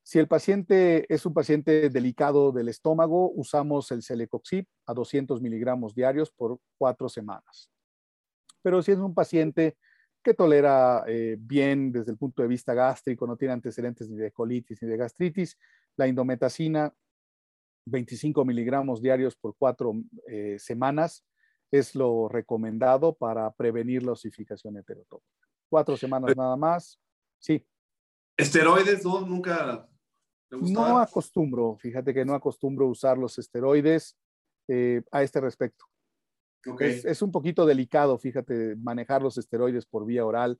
Si 0.04 0.20
el 0.20 0.28
paciente 0.28 1.12
es 1.14 1.26
un 1.26 1.34
paciente 1.34 1.90
delicado 1.90 2.52
del 2.52 2.70
estómago, 2.70 3.32
usamos 3.32 3.92
el 3.92 4.04
Celecoxib 4.04 4.66
a 4.86 4.94
200 4.94 5.42
miligramos 5.42 5.94
diarios 5.94 6.32
por 6.32 6.60
cuatro 6.78 7.10
semanas. 7.10 7.70
Pero 8.68 8.82
si 8.82 8.92
es 8.92 8.98
un 8.98 9.14
paciente 9.14 9.78
que 10.22 10.34
tolera 10.34 11.06
eh, 11.08 11.38
bien 11.40 11.90
desde 11.90 12.12
el 12.12 12.18
punto 12.18 12.42
de 12.42 12.50
vista 12.50 12.74
gástrico, 12.74 13.26
no 13.26 13.38
tiene 13.38 13.54
antecedentes 13.54 14.10
ni 14.10 14.18
de 14.18 14.34
colitis 14.34 14.84
ni 14.84 14.90
de 14.90 14.98
gastritis, 14.98 15.58
la 15.96 16.06
indometacina, 16.06 16.94
25 17.86 18.44
miligramos 18.44 19.02
diarios 19.02 19.38
por 19.38 19.56
cuatro 19.58 19.94
eh, 20.28 20.58
semanas, 20.60 21.26
es 21.72 21.96
lo 21.96 22.28
recomendado 22.28 23.16
para 23.16 23.50
prevenir 23.52 24.04
la 24.04 24.12
osificación 24.12 24.76
heterotópica. 24.76 25.48
Cuatro 25.70 25.96
semanas 25.96 26.36
nada 26.36 26.58
más, 26.58 27.00
sí. 27.40 27.66
¿Esteroides 28.36 29.06
no? 29.06 29.22
Nunca 29.22 29.88
no 30.52 31.00
acostumbro, 31.00 31.78
fíjate 31.78 32.14
que 32.14 32.26
no 32.26 32.34
acostumbro 32.34 32.88
usar 32.88 33.18
los 33.18 33.40
esteroides 33.40 34.18
eh, 34.68 35.04
a 35.10 35.24
este 35.24 35.40
respecto. 35.40 35.86
Es, 36.80 37.22
un 37.22 37.32
poquito 37.32 37.66
delicado, 37.66 38.18
fíjate, 38.18 38.76
manejar 38.76 39.22
los 39.22 39.38
esteroides 39.38 39.86
por 39.86 40.06
vía 40.06 40.26
oral 40.26 40.60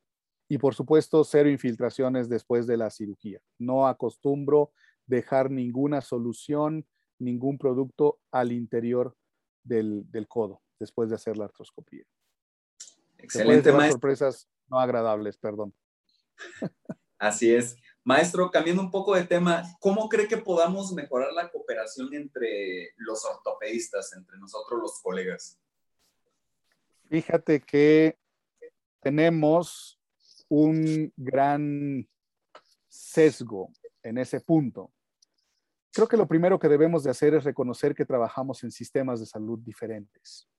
y 0.50 0.58
por 0.58 0.74
supuesto 0.74 1.24
cero 1.24 1.50
infiltraciones 1.50 2.30
después 2.30 2.68
de 2.68 2.78
la 2.78 2.90
cirugía. 2.90 3.42
No 3.60 3.88
acostumbro 3.88 4.72
dejar 5.06 5.52
ninguna 5.52 6.02
solución, 6.02 6.86
ningún 7.20 7.58
producto 7.58 8.20
al 8.32 8.52
interior 8.52 9.16
del, 9.64 10.06
codo 10.28 10.62
después 10.80 11.10
de 11.10 11.16
hacer 11.16 11.38
la 11.38 11.46
artroscopía. 11.46 12.04
Excelente, 13.18 13.72
maestro. 13.72 13.94
sorpresas 13.94 14.48
no 14.68 14.80
agradables, 14.80 15.38
perdón. 15.38 15.74
Así 17.20 17.54
es. 17.54 17.76
Maestro, 18.04 18.50
cambiando 18.52 18.82
un 18.82 18.92
poco 18.92 19.16
de 19.16 19.26
tema, 19.26 19.64
¿cómo 19.80 20.08
cree 20.08 20.28
que 20.28 20.38
podamos 20.38 20.94
mejorar 20.94 21.34
la 21.34 21.50
cooperación 21.52 22.14
entre 22.14 22.94
los 22.96 23.26
ortopedistas, 23.26 24.14
entre 24.14 24.38
nosotros 24.38 24.80
los 24.80 25.02
colegas? 25.02 25.60
Fíjate 27.10 27.62
que 27.62 28.18
tenemos 29.02 29.98
un 30.50 31.14
gran 31.16 32.08
sesgo 32.88 33.72
en 34.04 34.18
ese 34.18 34.42
punto. 34.42 34.92
Creo 35.94 36.08
que 36.08 36.18
lo 36.18 36.28
primero 36.28 36.60
que 36.60 36.68
debemos 36.68 37.04
de 37.04 37.12
hacer 37.12 37.34
es 37.34 37.44
reconocer 37.44 37.96
que 37.96 38.06
trabajamos 38.06 38.64
en 38.64 38.72
sistemas 38.72 39.20
de 39.20 39.26
salud 39.26 39.60
diferentes, 39.60 40.50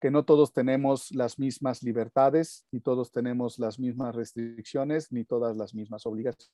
que 0.00 0.10
no 0.10 0.24
todos 0.24 0.52
tenemos 0.52 1.10
las 1.10 1.38
mismas 1.38 1.82
libertades, 1.82 2.64
ni 2.70 2.80
todos 2.80 3.10
tenemos 3.10 3.58
las 3.58 3.78
mismas 3.78 4.14
restricciones, 4.14 5.10
ni 5.10 5.24
todas 5.24 5.56
las 5.56 5.74
mismas 5.74 6.06
obligaciones. 6.06 6.48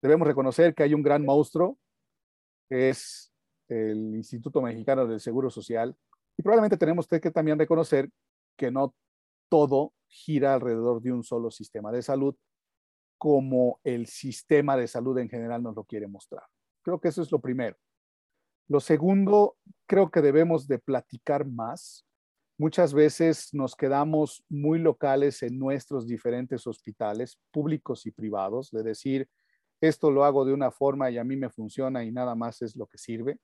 Debemos 0.00 0.26
reconocer 0.26 0.74
que 0.74 0.82
hay 0.82 0.94
un 0.94 1.02
gran 1.02 1.24
monstruo, 1.24 1.78
que 2.68 2.88
es 2.88 3.32
el 3.68 4.14
Instituto 4.14 4.62
Mexicano 4.62 5.06
del 5.06 5.20
Seguro 5.20 5.50
Social, 5.50 5.96
y 6.36 6.42
probablemente 6.42 6.76
tenemos 6.76 7.06
que 7.06 7.30
también 7.30 7.58
reconocer 7.58 8.10
que 8.56 8.70
no 8.70 8.94
todo 9.48 9.92
gira 10.08 10.54
alrededor 10.54 11.00
de 11.00 11.12
un 11.12 11.22
solo 11.22 11.50
sistema 11.50 11.92
de 11.92 12.02
salud, 12.02 12.36
como 13.18 13.80
el 13.84 14.06
sistema 14.06 14.76
de 14.76 14.88
salud 14.88 15.18
en 15.18 15.28
general 15.28 15.62
nos 15.62 15.74
lo 15.74 15.84
quiere 15.84 16.06
mostrar. 16.06 16.44
Creo 16.82 17.00
que 17.00 17.08
eso 17.08 17.22
es 17.22 17.32
lo 17.32 17.40
primero. 17.40 17.76
Lo 18.68 18.80
segundo, 18.80 19.56
creo 19.86 20.10
que 20.10 20.20
debemos 20.20 20.66
de 20.66 20.78
platicar 20.78 21.46
más. 21.46 22.04
Muchas 22.58 22.92
veces 22.92 23.50
nos 23.52 23.76
quedamos 23.76 24.44
muy 24.48 24.78
locales 24.78 25.42
en 25.42 25.58
nuestros 25.58 26.06
diferentes 26.06 26.66
hospitales, 26.66 27.38
públicos 27.52 28.06
y 28.06 28.10
privados, 28.10 28.70
de 28.70 28.82
decir, 28.82 29.28
esto 29.80 30.10
lo 30.10 30.24
hago 30.24 30.44
de 30.44 30.52
una 30.52 30.70
forma 30.70 31.10
y 31.10 31.18
a 31.18 31.24
mí 31.24 31.36
me 31.36 31.50
funciona 31.50 32.04
y 32.04 32.10
nada 32.10 32.34
más 32.34 32.62
es 32.62 32.76
lo 32.76 32.86
que 32.86 32.98
sirve. 32.98 33.38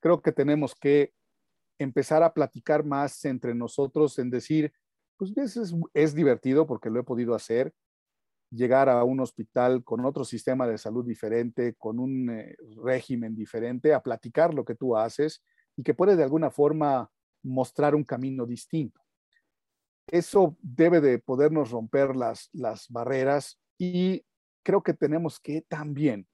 Creo 0.00 0.22
que 0.22 0.32
tenemos 0.32 0.74
que 0.74 1.12
empezar 1.82 2.22
a 2.22 2.32
platicar 2.32 2.84
más 2.84 3.24
entre 3.24 3.54
nosotros 3.54 4.18
en 4.18 4.30
decir, 4.30 4.72
pues 5.16 5.36
es, 5.36 5.74
es 5.94 6.14
divertido 6.14 6.66
porque 6.66 6.90
lo 6.90 7.00
he 7.00 7.04
podido 7.04 7.34
hacer, 7.34 7.72
llegar 8.50 8.88
a 8.88 9.02
un 9.04 9.20
hospital 9.20 9.82
con 9.82 10.04
otro 10.04 10.24
sistema 10.24 10.66
de 10.66 10.78
salud 10.78 11.04
diferente, 11.04 11.74
con 11.74 11.98
un 11.98 12.30
eh, 12.30 12.56
régimen 12.82 13.34
diferente, 13.34 13.94
a 13.94 14.02
platicar 14.02 14.52
lo 14.52 14.64
que 14.64 14.74
tú 14.74 14.96
haces 14.96 15.42
y 15.76 15.82
que 15.82 15.94
puede 15.94 16.16
de 16.16 16.22
alguna 16.22 16.50
forma 16.50 17.10
mostrar 17.42 17.94
un 17.94 18.04
camino 18.04 18.46
distinto. 18.46 19.00
Eso 20.06 20.56
debe 20.60 21.00
de 21.00 21.18
podernos 21.18 21.70
romper 21.70 22.14
las, 22.14 22.50
las 22.52 22.88
barreras 22.90 23.58
y 23.78 24.24
creo 24.62 24.82
que 24.82 24.92
tenemos 24.92 25.40
que 25.40 25.62
también 25.62 26.26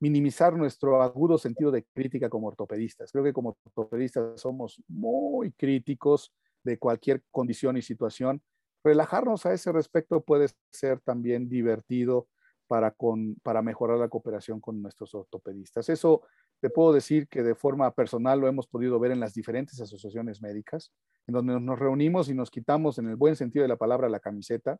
minimizar 0.00 0.56
nuestro 0.56 1.02
agudo 1.02 1.38
sentido 1.38 1.70
de 1.70 1.84
crítica 1.94 2.28
como 2.28 2.48
ortopedistas. 2.48 3.12
Creo 3.12 3.22
que 3.22 3.32
como 3.32 3.56
ortopedistas 3.64 4.40
somos 4.40 4.82
muy 4.88 5.52
críticos 5.52 6.32
de 6.64 6.78
cualquier 6.78 7.22
condición 7.30 7.76
y 7.76 7.82
situación. 7.82 8.42
Relajarnos 8.82 9.44
a 9.44 9.52
ese 9.52 9.70
respecto 9.72 10.22
puede 10.22 10.48
ser 10.72 11.00
también 11.00 11.48
divertido 11.48 12.28
para, 12.66 12.92
con, 12.92 13.34
para 13.42 13.62
mejorar 13.62 13.98
la 13.98 14.08
cooperación 14.08 14.60
con 14.60 14.80
nuestros 14.80 15.14
ortopedistas. 15.14 15.88
Eso 15.90 16.22
te 16.60 16.70
puedo 16.70 16.92
decir 16.92 17.28
que 17.28 17.42
de 17.42 17.54
forma 17.54 17.92
personal 17.94 18.40
lo 18.40 18.48
hemos 18.48 18.68
podido 18.68 18.98
ver 18.98 19.10
en 19.10 19.20
las 19.20 19.34
diferentes 19.34 19.80
asociaciones 19.80 20.40
médicas, 20.40 20.92
en 21.26 21.34
donde 21.34 21.60
nos 21.60 21.78
reunimos 21.78 22.28
y 22.28 22.34
nos 22.34 22.50
quitamos 22.50 22.98
en 22.98 23.08
el 23.08 23.16
buen 23.16 23.36
sentido 23.36 23.64
de 23.64 23.68
la 23.68 23.76
palabra 23.76 24.08
la 24.08 24.20
camiseta 24.20 24.78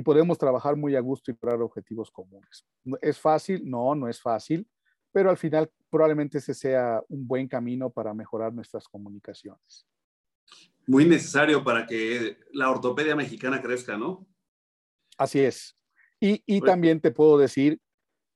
y 0.00 0.02
podemos 0.02 0.38
trabajar 0.38 0.76
muy 0.76 0.96
a 0.96 1.00
gusto 1.00 1.30
y 1.30 1.34
lograr 1.34 1.60
objetivos 1.60 2.10
comunes. 2.10 2.64
¿Es 3.02 3.18
fácil? 3.18 3.68
No, 3.68 3.94
no 3.94 4.08
es 4.08 4.18
fácil, 4.18 4.66
pero 5.12 5.28
al 5.28 5.36
final 5.36 5.70
probablemente 5.90 6.38
ese 6.38 6.54
sea 6.54 7.02
un 7.10 7.28
buen 7.28 7.46
camino 7.46 7.90
para 7.90 8.14
mejorar 8.14 8.50
nuestras 8.54 8.88
comunicaciones. 8.88 9.86
Muy 10.86 11.04
necesario 11.04 11.62
para 11.62 11.86
que 11.86 12.38
la 12.54 12.70
ortopedia 12.70 13.14
mexicana 13.14 13.60
crezca, 13.60 13.98
¿no? 13.98 14.26
Así 15.18 15.40
es. 15.40 15.76
Y, 16.18 16.62
también 16.62 16.98
te 16.98 17.10
puedo 17.10 17.36
decir 17.36 17.78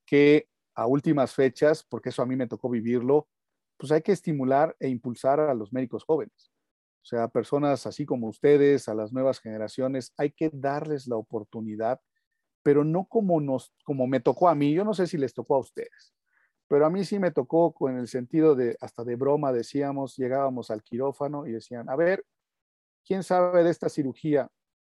que 0.05 0.47
a 0.75 0.85
últimas 0.85 1.33
fechas, 1.33 1.83
porque 1.83 2.09
eso 2.09 2.21
a 2.21 2.27
mí 2.27 2.35
me 2.35 2.45
tocó 2.45 2.69
vivirlo, 2.69 3.27
pues 3.77 3.91
hay 3.91 4.03
que 4.03 4.11
estimular 4.11 4.75
e 4.79 4.87
impulsar 4.87 5.39
a 5.39 5.55
los 5.55 5.73
médicos 5.73 6.03
jóvenes. 6.03 6.51
O 7.05 7.07
sea, 7.07 7.27
personas 7.27 7.85
así 7.85 8.03
como 8.03 8.27
ustedes, 8.27 8.89
a 8.89 8.95
las 8.95 9.13
nuevas 9.13 9.39
generaciones, 9.39 10.11
hay 10.17 10.31
que 10.31 10.49
darles 10.51 11.05
la 11.05 11.17
oportunidad, 11.17 12.01
pero 12.63 12.83
no 12.83 13.05
como 13.05 13.39
nos, 13.39 13.71
como 13.83 14.07
me 14.07 14.19
tocó 14.19 14.49
a 14.49 14.55
mí. 14.55 14.73
Yo 14.73 14.83
no 14.83 14.95
sé 14.95 15.05
si 15.05 15.19
les 15.19 15.31
tocó 15.31 15.53
a 15.53 15.59
ustedes, 15.59 16.15
pero 16.67 16.83
a 16.83 16.89
mí 16.89 17.05
sí 17.05 17.19
me 17.19 17.29
tocó 17.29 17.73
con 17.73 17.95
el 17.95 18.07
sentido 18.07 18.55
de, 18.55 18.75
hasta 18.81 19.03
de 19.03 19.17
broma, 19.17 19.53
decíamos, 19.53 20.15
llegábamos 20.15 20.71
al 20.71 20.81
quirófano 20.81 21.45
y 21.45 21.51
decían, 21.51 21.87
a 21.91 21.95
ver, 21.95 22.25
¿quién 23.05 23.21
sabe 23.21 23.63
de 23.63 23.69
esta 23.69 23.87
cirugía? 23.87 24.49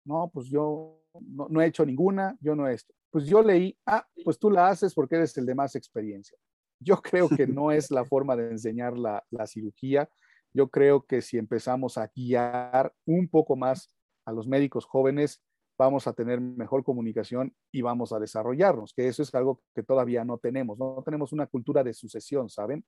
No, 0.06 0.32
pues 0.34 0.48
yo 0.48 1.04
no, 1.20 1.62
he 1.62 1.66
hecho 1.66 1.86
ninguna, 1.86 2.38
yo 2.40 2.56
no 2.56 2.70
he 2.70 2.74
esto. 2.74 2.94
Pues 3.10 3.26
yo 3.26 3.44
leí, 3.44 3.78
ah, 3.86 4.08
pues 4.24 4.40
tú 4.40 4.50
la 4.50 4.70
haces 4.70 4.94
porque 4.94 5.16
eres 5.18 5.38
el 5.38 5.46
de 5.46 5.56
más 5.56 5.76
experiencia. 5.76 6.38
Yo 6.80 7.02
creo 7.02 7.28
que 7.28 7.48
no 7.48 7.70
es 7.70 7.92
la 7.92 8.06
forma 8.10 8.38
de 8.38 8.52
enseñar 8.52 8.98
la, 8.98 9.22
la 9.30 9.46
cirugía. 9.46 10.10
Yo 10.54 10.70
creo 10.70 11.06
que 11.06 11.22
si 11.22 11.38
empezamos 11.38 11.98
a 11.98 12.12
guiar 12.16 12.94
un 13.06 13.28
poco 13.28 13.56
más 13.56 13.94
a 14.26 14.32
los 14.32 14.48
médicos 14.48 14.86
jóvenes, 14.86 15.42
vamos 15.78 16.08
a 16.08 16.14
tener 16.14 16.42
mejor 16.42 16.84
comunicación 16.84 17.56
y 17.72 17.82
vamos 17.82 18.12
a 18.12 18.20
desarrollarnos, 18.20 18.94
que 18.94 19.08
eso 19.08 19.22
es 19.22 19.34
algo 19.36 19.62
que 19.76 19.84
todavía 19.84 20.26
no 20.26 20.38
tenemos. 20.38 20.78
No 20.80 21.02
tenemos 21.06 21.32
una 21.34 21.46
cultura 21.46 21.84
de 21.84 21.94
sucesión, 21.94 22.50
¿saben? 22.50 22.84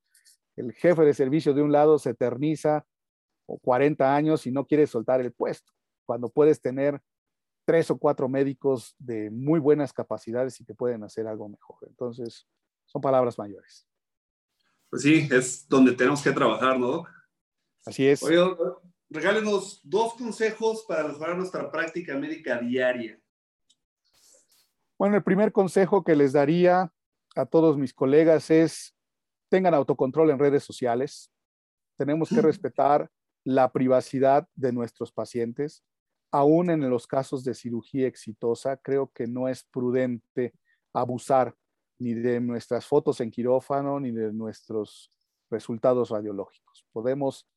El 0.56 0.74
jefe 0.74 1.04
de 1.04 1.14
servicio 1.14 1.54
de 1.54 1.62
un 1.62 1.72
lado 1.72 2.00
se 2.00 2.12
eterniza 2.12 2.86
o 3.46 3.60
40 3.60 4.16
años 4.16 4.46
y 4.48 4.52
no 4.52 4.66
quiere 4.66 4.88
soltar 4.88 5.22
el 5.22 5.32
puesto, 5.32 5.72
cuando 6.06 6.30
puedes 6.30 6.62
tener 6.62 7.02
tres 7.66 7.92
o 7.92 7.98
cuatro 7.98 8.28
médicos 8.28 8.96
de 8.98 9.30
muy 9.30 9.60
buenas 9.60 9.94
capacidades 9.94 10.60
y 10.60 10.66
que 10.66 10.74
pueden 10.74 11.04
hacer 11.04 11.28
algo 11.28 11.48
mejor. 11.48 11.78
Entonces, 11.88 12.48
son 12.86 13.02
palabras 13.02 13.38
mayores. 13.38 13.88
Pues 14.90 15.04
sí, 15.04 15.28
es 15.32 15.68
donde 15.70 15.94
tenemos 15.94 16.24
que 16.24 16.32
trabajar, 16.32 16.80
¿no? 16.80 17.06
Así 17.90 18.08
es. 18.08 18.24
Oye, 18.24 18.40
regálenos 19.10 19.82
dos 19.84 20.14
consejos 20.14 20.86
para 20.88 21.08
mejorar 21.08 21.38
nuestra 21.38 21.72
práctica 21.72 22.18
médica 22.18 22.58
diaria. 22.60 23.20
Bueno, 24.98 25.16
el 25.16 25.24
primer 25.24 25.52
consejo 25.52 26.04
que 26.04 26.16
les 26.16 26.34
daría 26.34 26.92
a 27.36 27.46
todos 27.46 27.78
mis 27.78 27.94
colegas 27.94 28.50
es 28.50 28.96
tengan 29.50 29.74
autocontrol 29.74 30.30
en 30.30 30.40
redes 30.40 30.64
sociales. 30.64 31.32
Tenemos 31.98 32.30
que 32.30 32.42
respetar 32.42 33.10
la 33.44 33.72
privacidad 33.72 34.48
de 34.56 34.72
nuestros 34.72 35.12
pacientes 35.12 35.84
aún 36.32 36.70
en 36.70 36.88
los 36.90 37.08
casos 37.08 37.44
de 37.44 37.54
cirugía 37.54 38.08
exitosa, 38.08 38.78
creo 38.78 39.12
que 39.12 39.28
no 39.28 39.48
es 39.48 39.64
prudente 39.64 40.54
abusar 40.94 41.56
ni 42.00 42.14
de 42.14 42.40
nuestras 42.40 42.86
fotos 42.86 43.20
en 43.22 43.32
quirófano 43.32 44.00
ni 44.00 44.12
de 44.12 44.32
nuestros 44.32 45.12
resultados 45.50 46.10
radiológicos. 46.10 46.86
Podemos 46.92 47.48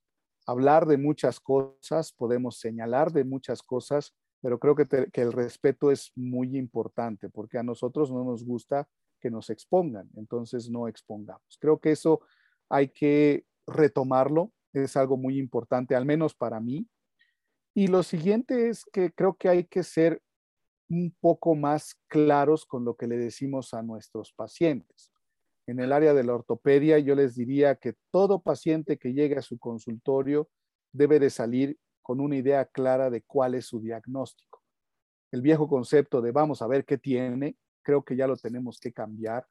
hablar 0.47 0.87
de 0.87 0.97
muchas 0.97 1.41
cosas, 1.41 2.13
podemos 2.13 2.59
señalar 2.59 3.13
de 3.13 3.25
muchas 3.25 3.63
cosas, 3.63 4.15
pero 4.41 4.59
creo 4.59 4.75
que, 4.75 4.87
el 5.13 5.33
respeto 5.33 5.91
es 5.91 6.13
muy 6.17 6.57
importante 6.57 7.29
porque 7.29 7.59
a 7.59 7.63
nosotros 7.63 8.11
no 8.11 8.25
nos 8.25 8.45
gusta 8.45 8.89
que 9.21 9.31
nos 9.31 9.51
expongan, 9.51 10.11
entonces 10.17 10.69
no 10.69 10.89
expongamos. 10.89 11.57
Creo 11.61 11.79
que 11.79 11.93
eso 11.93 12.21
hay 12.69 12.89
que 12.89 13.47
retomarlo, 13.67 14.53
es 14.73 14.97
algo 14.97 15.17
muy 15.17 15.39
importante, 15.39 15.95
al 15.95 16.07
menos 16.07 16.35
para 16.35 16.59
mí, 16.59 16.89
y 17.75 17.87
lo 17.87 18.03
siguiente 18.03 18.69
es 18.69 18.85
que 18.85 19.13
creo 19.13 19.35
que 19.35 19.49
hay 19.49 19.65
que 19.65 19.83
ser 19.83 20.21
un 20.89 21.15
poco 21.21 21.55
más 21.55 21.95
claros 22.09 22.67
con 22.67 22.85
lo 22.85 22.97
que 22.97 23.07
le 23.07 23.17
decimos 23.17 23.73
a 23.73 23.83
nuestros 23.83 24.33
pacientes. 24.33 25.12
En 25.67 25.81
el 25.81 25.93
área 25.93 26.13
de 26.15 26.25
la 26.25 26.35
ortopedia, 26.35 26.99
yo 26.99 27.15
les 27.15 27.35
diría 27.37 27.77
que 27.77 27.95
todo 28.11 28.43
paciente 28.43 28.99
que 28.99 29.13
llegue 29.13 29.37
a 29.37 29.43
su 29.43 29.59
consultorio 29.59 30.49
debe 30.93 31.21
de 31.21 31.31
salir 31.31 31.79
con 32.03 32.21
una 32.21 32.37
idea 32.37 32.65
clara 32.65 33.11
de 33.11 33.23
cuál 33.23 33.55
es 33.55 33.67
su 33.67 33.81
diagnóstico. 33.81 34.61
El 35.31 35.41
viejo 35.41 35.69
concepto 35.69 36.21
de 36.21 36.33
vamos 36.33 36.63
a 36.63 36.67
ver 36.67 36.85
qué 36.85 36.99
tiene, 36.99 37.57
creo 37.83 38.05
que 38.05 38.17
ya 38.17 38.27
lo 38.27 38.37
tenemos 38.37 38.79
que 38.79 38.93
cambiar. 38.93 39.47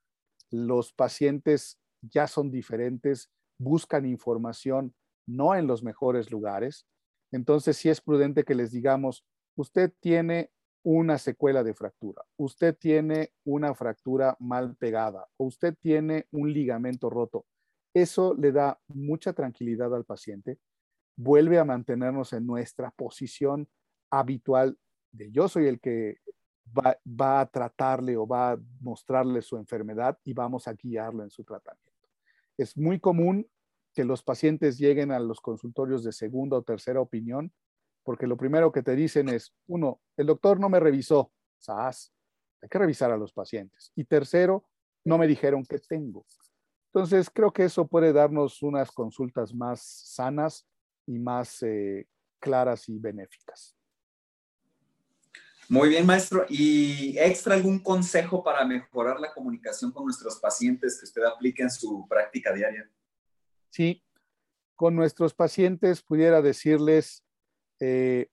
Los 0.52 0.94
pacientes 0.94 1.80
ya 2.02 2.28
son 2.28 2.52
diferentes, 2.52 3.32
buscan 3.58 4.06
información 4.06 4.94
no 5.26 5.56
en 5.56 5.68
los 5.68 5.82
mejores 5.82 6.30
lugares. 6.30 6.86
Entonces, 7.32 7.78
sí 7.78 7.90
es 7.90 8.02
prudente 8.02 8.44
que 8.44 8.56
les 8.56 8.72
digamos, 8.72 9.26
usted 9.56 9.94
tiene 10.02 10.52
una 10.84 11.18
secuela 11.18 11.64
de 11.64 11.74
fractura, 11.74 12.24
usted 12.38 12.76
tiene 12.76 13.32
una 13.44 13.74
fractura 13.76 14.36
mal 14.40 14.76
pegada 14.76 15.28
o 15.38 15.46
usted 15.46 15.76
tiene 15.80 16.28
un 16.32 16.52
ligamento 16.52 17.10
roto. 17.10 17.46
Eso 17.94 18.34
le 18.34 18.52
da 18.52 18.80
mucha 18.88 19.34
tranquilidad 19.34 19.94
al 19.94 20.06
paciente, 20.06 20.60
vuelve 21.16 21.60
a 21.60 21.66
mantenernos 21.66 22.34
en 22.34 22.46
nuestra 22.48 22.92
posición 22.92 23.68
habitual 24.10 24.78
de 25.12 25.32
yo 25.32 25.48
soy 25.48 25.68
el 25.68 25.80
que 25.80 26.18
va, 26.66 26.98
va, 27.06 27.42
a 27.42 27.46
tratarle 27.46 28.16
o 28.18 28.26
va 28.26 28.54
a 28.54 28.60
mostrarle 28.80 29.42
su 29.42 29.58
enfermedad 29.58 30.18
y 30.24 30.34
vamos 30.34 30.68
a 30.68 30.74
guiarlo 30.74 31.24
en 31.24 31.30
su 31.30 31.44
tratamiento. 31.44 32.10
Es 32.58 32.78
muy 32.78 33.00
común 33.00 33.48
que 33.94 34.06
los 34.06 34.24
pacientes 34.24 34.78
lleguen 34.78 35.12
a 35.12 35.20
los 35.20 35.42
consultorios 35.42 36.04
de 36.04 36.14
segunda 36.14 36.58
o 36.58 36.64
tercera 36.64 37.02
opinión, 37.02 37.52
porque 38.04 38.28
lo 38.28 38.38
primero 38.38 38.72
que 38.72 38.84
te 38.84 38.96
dicen 38.96 39.30
es, 39.30 39.54
uno, 39.68 40.02
el 40.18 40.28
doctor 40.28 40.60
no 40.60 40.70
me 40.70 40.80
revisó, 40.80 41.32
¿sabes? 41.60 42.14
Hay 42.62 42.70
que 42.70 42.80
revisar 42.80 43.12
a 43.12 43.18
los 43.18 43.34
pacientes. 43.34 43.92
Y 43.96 44.06
tercero, 44.06 44.66
no 45.04 45.18
me 45.18 45.28
dijeron 45.28 45.66
qué 45.66 45.80
tengo. 45.80 46.26
Entonces, 46.94 47.30
creo 47.30 47.52
que 47.52 47.66
eso 47.66 47.88
puede 47.88 48.12
darnos 48.12 48.62
unas 48.62 48.92
consultas 48.92 49.54
más 49.54 49.82
sanas 49.82 50.68
y 51.06 51.18
más 51.20 51.64
eh, 51.64 52.08
claras 52.40 52.90
y 52.90 52.98
benéficas. 53.00 53.76
Muy 55.70 55.88
bien, 55.88 56.06
maestro. 56.06 56.46
¿Y 56.50 57.18
extra 57.18 57.56
algún 57.56 57.80
consejo 57.80 58.44
para 58.44 58.66
mejorar 58.66 59.22
la 59.22 59.34
comunicación 59.34 59.92
con 59.94 60.04
nuestros 60.04 60.38
pacientes 60.38 61.00
que 61.00 61.06
usted 61.06 61.24
aplique 61.24 61.64
en 61.64 61.72
su 61.72 62.06
práctica 62.10 62.54
diaria? 62.54 62.92
Sí, 63.70 64.04
con 64.76 64.98
nuestros 64.98 65.34
pacientes 65.34 66.02
pudiera 66.02 66.42
decirles, 66.42 67.24
eh, 67.82 68.28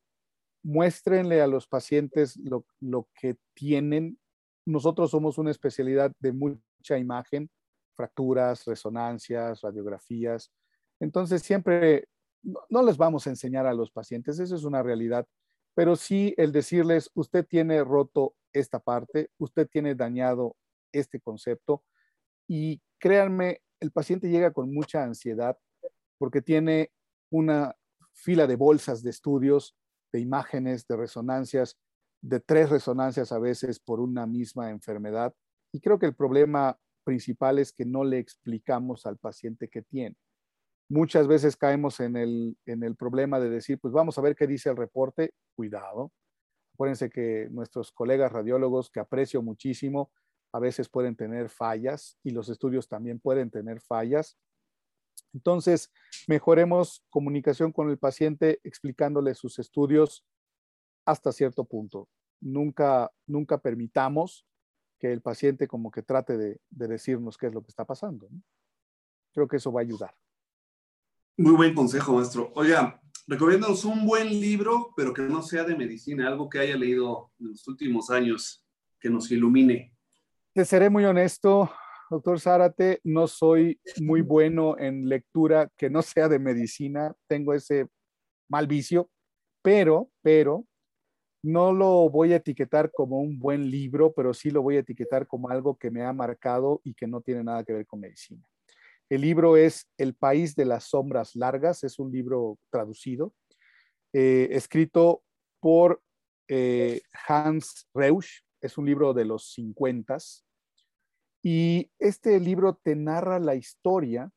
muéstrenle 0.62 1.40
a 1.40 1.46
los 1.46 1.66
pacientes 1.66 2.36
lo, 2.36 2.66
lo, 2.80 3.08
que 3.14 3.36
tienen. 3.54 4.18
Nosotros 4.66 5.10
somos 5.10 5.38
una 5.38 5.50
especialidad 5.50 6.12
de 6.20 6.32
mucha 6.32 6.98
imagen, 6.98 7.50
fracturas, 7.96 8.64
resonancias, 8.66 9.62
radiografías. 9.62 10.52
Entonces, 11.00 11.42
siempre 11.42 12.08
no 12.68 12.82
les 12.82 12.96
vamos 12.96 13.26
a 13.26 13.30
enseñar 13.30 13.66
a 13.66 13.74
los 13.74 13.90
pacientes, 13.90 14.38
eso 14.38 14.54
es 14.54 14.64
una 14.64 14.82
realidad, 14.82 15.26
pero 15.74 15.96
sí 15.96 16.34
el 16.36 16.52
decirles, 16.52 17.10
usted 17.14 17.46
tiene 17.46 17.82
roto 17.84 18.34
esta 18.52 18.78
parte, 18.78 19.30
usted 19.38 19.68
tiene 19.68 19.94
dañado 19.94 20.56
este 20.92 21.20
concepto 21.20 21.84
y 22.46 22.80
créanme, 22.98 23.62
el 23.80 23.90
paciente 23.90 24.28
llega 24.28 24.52
con 24.52 24.72
mucha 24.72 25.04
ansiedad 25.04 25.56
porque 26.18 26.42
tiene 26.42 26.90
una 27.30 27.76
fila 28.18 28.46
de 28.46 28.56
bolsas 28.56 29.02
de 29.02 29.10
estudios, 29.10 29.76
de 30.12 30.20
imágenes, 30.20 30.86
de 30.86 30.96
resonancias, 30.96 31.78
de 32.20 32.40
tres 32.40 32.70
resonancias 32.70 33.32
a 33.32 33.38
veces 33.38 33.78
por 33.78 34.00
una 34.00 34.26
misma 34.26 34.70
enfermedad. 34.70 35.34
Y 35.72 35.80
creo 35.80 35.98
que 35.98 36.06
el 36.06 36.14
problema 36.14 36.78
principal 37.04 37.58
es 37.58 37.72
que 37.72 37.84
no 37.84 38.04
le 38.04 38.18
explicamos 38.18 39.06
al 39.06 39.18
paciente 39.18 39.68
qué 39.68 39.82
tiene. 39.82 40.16
Muchas 40.90 41.28
veces 41.28 41.56
caemos 41.56 42.00
en 42.00 42.16
el, 42.16 42.56
en 42.66 42.82
el 42.82 42.96
problema 42.96 43.38
de 43.38 43.50
decir, 43.50 43.78
pues 43.78 43.92
vamos 43.92 44.18
a 44.18 44.22
ver 44.22 44.34
qué 44.34 44.46
dice 44.46 44.70
el 44.70 44.76
reporte. 44.76 45.34
Cuidado. 45.54 46.12
Acuérdense 46.74 47.10
que 47.10 47.48
nuestros 47.50 47.92
colegas 47.92 48.32
radiólogos, 48.32 48.90
que 48.90 49.00
aprecio 49.00 49.42
muchísimo, 49.42 50.10
a 50.52 50.60
veces 50.60 50.88
pueden 50.88 51.14
tener 51.14 51.50
fallas 51.50 52.18
y 52.22 52.30
los 52.30 52.48
estudios 52.48 52.88
también 52.88 53.20
pueden 53.20 53.50
tener 53.50 53.80
fallas. 53.80 54.38
Entonces, 55.34 55.92
mejoremos 56.26 57.04
comunicación 57.10 57.72
con 57.72 57.90
el 57.90 57.98
paciente 57.98 58.60
explicándole 58.64 59.34
sus 59.34 59.58
estudios 59.58 60.24
hasta 61.04 61.32
cierto 61.32 61.64
punto. 61.64 62.08
Nunca, 62.40 63.10
nunca 63.26 63.58
permitamos 63.58 64.46
que 64.98 65.12
el 65.12 65.22
paciente 65.22 65.68
como 65.68 65.90
que 65.90 66.02
trate 66.02 66.36
de, 66.36 66.60
decirnos 66.70 67.36
qué 67.36 67.46
es 67.46 67.54
lo 67.54 67.62
que 67.62 67.70
está 67.70 67.84
pasando. 67.84 68.28
Creo 69.32 69.48
que 69.48 69.56
eso 69.56 69.72
va 69.72 69.80
a 69.80 69.84
ayudar. 69.84 70.14
Muy 71.36 71.52
buen 71.52 71.74
consejo, 71.74 72.14
maestro. 72.14 72.50
Oiga, 72.56 73.00
recomiéndanos 73.26 73.84
un 73.84 74.04
buen 74.04 74.28
libro, 74.28 74.92
pero 74.96 75.14
que 75.14 75.22
no 75.22 75.42
sea 75.42 75.64
de 75.64 75.76
medicina, 75.76 76.26
algo 76.26 76.48
que 76.48 76.58
haya 76.58 76.76
leído 76.76 77.30
en 77.38 77.50
los 77.50 77.66
últimos 77.68 78.10
años, 78.10 78.64
que 78.98 79.08
nos 79.08 79.30
ilumine. 79.30 79.94
Te 80.52 80.64
seré 80.64 80.90
muy 80.90 81.04
honesto, 81.04 81.70
doctor 82.10 82.40
Zárate, 82.40 83.00
no 83.04 83.26
soy 83.26 83.80
muy 84.00 84.22
bueno 84.22 84.78
en 84.78 85.08
lectura 85.08 85.70
que 85.76 85.90
no 85.90 86.02
sea 86.02 86.28
de 86.28 86.38
medicina, 86.38 87.14
tengo 87.26 87.54
ese 87.54 87.88
mal 88.48 88.66
vicio, 88.66 89.10
pero, 89.62 90.10
pero, 90.22 90.64
no 91.42 91.72
lo 91.72 92.10
voy 92.10 92.32
a 92.32 92.36
etiquetar 92.36 92.90
como 92.90 93.20
un 93.20 93.38
buen 93.38 93.70
libro, 93.70 94.12
pero 94.12 94.34
sí 94.34 94.50
lo 94.50 94.62
voy 94.62 94.76
a 94.76 94.80
etiquetar 94.80 95.26
como 95.26 95.48
algo 95.48 95.76
que 95.76 95.90
me 95.90 96.02
ha 96.02 96.12
marcado 96.12 96.80
y 96.82 96.94
que 96.94 97.06
no 97.06 97.20
tiene 97.20 97.44
nada 97.44 97.62
que 97.62 97.72
ver 97.72 97.86
con 97.86 98.00
medicina. 98.00 98.42
El 99.08 99.20
libro 99.20 99.56
es 99.56 99.88
El 99.96 100.14
País 100.14 100.56
de 100.56 100.64
las 100.64 100.84
Sombras 100.84 101.36
Largas, 101.36 101.84
es 101.84 101.98
un 101.98 102.10
libro 102.10 102.58
traducido, 102.70 103.34
eh, 104.12 104.48
escrito 104.50 105.22
por 105.60 106.02
eh, 106.48 107.02
Hans 107.26 107.88
Reusch, 107.94 108.42
es 108.60 108.76
un 108.76 108.86
libro 108.86 109.14
de 109.14 109.24
los 109.24 109.52
50 109.52 110.18
y 111.42 111.90
este 111.98 112.40
libro 112.40 112.74
te 112.74 112.96
narra 112.96 113.38
la 113.38 113.54
historia 113.54 114.30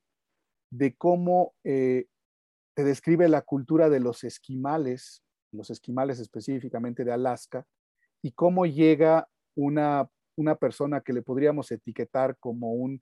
de 0.72 0.96
cómo 0.96 1.54
eh, 1.64 2.06
te 2.76 2.84
describe 2.84 3.28
la 3.28 3.42
cultura 3.42 3.90
de 3.90 4.00
los 4.00 4.24
esquimales, 4.24 5.24
los 5.52 5.70
esquimales 5.70 6.20
específicamente 6.20 7.04
de 7.04 7.12
Alaska, 7.12 7.66
y 8.22 8.32
cómo 8.32 8.66
llega 8.66 9.28
una, 9.56 10.10
una 10.38 10.56
persona 10.56 11.02
que 11.02 11.14
le 11.14 11.22
podríamos 11.22 11.72
etiquetar 11.72 12.38
como 12.40 12.74
un 12.74 13.02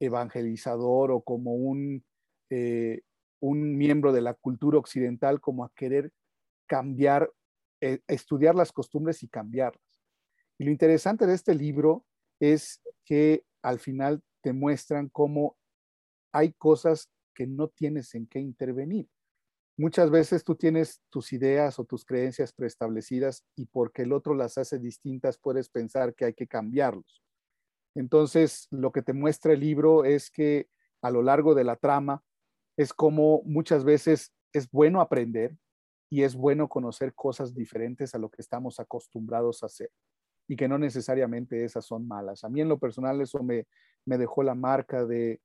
evangelizador 0.00 1.10
o 1.10 1.20
como 1.20 1.54
un, 1.54 2.04
eh, 2.50 3.02
un 3.40 3.76
miembro 3.76 4.12
de 4.12 4.22
la 4.22 4.34
cultura 4.34 4.78
occidental, 4.78 5.40
como 5.40 5.64
a 5.64 5.72
querer 5.74 6.12
cambiar, 6.66 7.30
eh, 7.80 8.00
estudiar 8.06 8.54
las 8.54 8.72
costumbres 8.72 9.22
y 9.22 9.28
cambiarlas. 9.28 9.82
Y 10.58 10.64
lo 10.64 10.70
interesante 10.70 11.26
de 11.26 11.34
este 11.34 11.54
libro 11.54 12.06
es 12.42 12.82
que 13.04 13.44
al 13.62 13.78
final 13.78 14.20
te 14.42 14.52
muestran 14.52 15.08
cómo 15.08 15.56
hay 16.32 16.52
cosas 16.54 17.08
que 17.36 17.46
no 17.46 17.68
tienes 17.68 18.16
en 18.16 18.26
qué 18.26 18.40
intervenir. 18.40 19.08
Muchas 19.78 20.10
veces 20.10 20.42
tú 20.42 20.56
tienes 20.56 21.00
tus 21.08 21.32
ideas 21.32 21.78
o 21.78 21.84
tus 21.84 22.04
creencias 22.04 22.52
preestablecidas 22.52 23.44
y 23.54 23.66
porque 23.66 24.02
el 24.02 24.12
otro 24.12 24.34
las 24.34 24.58
hace 24.58 24.80
distintas 24.80 25.38
puedes 25.38 25.68
pensar 25.68 26.16
que 26.16 26.24
hay 26.24 26.34
que 26.34 26.48
cambiarlos. 26.48 27.22
Entonces, 27.94 28.66
lo 28.72 28.90
que 28.90 29.02
te 29.02 29.12
muestra 29.12 29.52
el 29.52 29.60
libro 29.60 30.04
es 30.04 30.28
que 30.28 30.68
a 31.00 31.10
lo 31.12 31.22
largo 31.22 31.54
de 31.54 31.62
la 31.62 31.76
trama 31.76 32.24
es 32.76 32.92
como 32.92 33.42
muchas 33.44 33.84
veces 33.84 34.32
es 34.52 34.68
bueno 34.68 35.00
aprender 35.00 35.56
y 36.10 36.24
es 36.24 36.34
bueno 36.34 36.68
conocer 36.68 37.14
cosas 37.14 37.54
diferentes 37.54 38.16
a 38.16 38.18
lo 38.18 38.30
que 38.30 38.42
estamos 38.42 38.80
acostumbrados 38.80 39.62
a 39.62 39.66
hacer 39.66 39.90
y 40.48 40.56
que 40.56 40.68
no 40.68 40.78
necesariamente 40.78 41.64
esas 41.64 41.84
son 41.84 42.06
malas. 42.06 42.44
A 42.44 42.48
mí 42.48 42.60
en 42.60 42.68
lo 42.68 42.78
personal 42.78 43.20
eso 43.20 43.42
me, 43.42 43.66
me 44.04 44.18
dejó 44.18 44.42
la 44.42 44.54
marca 44.54 45.04
de 45.04 45.40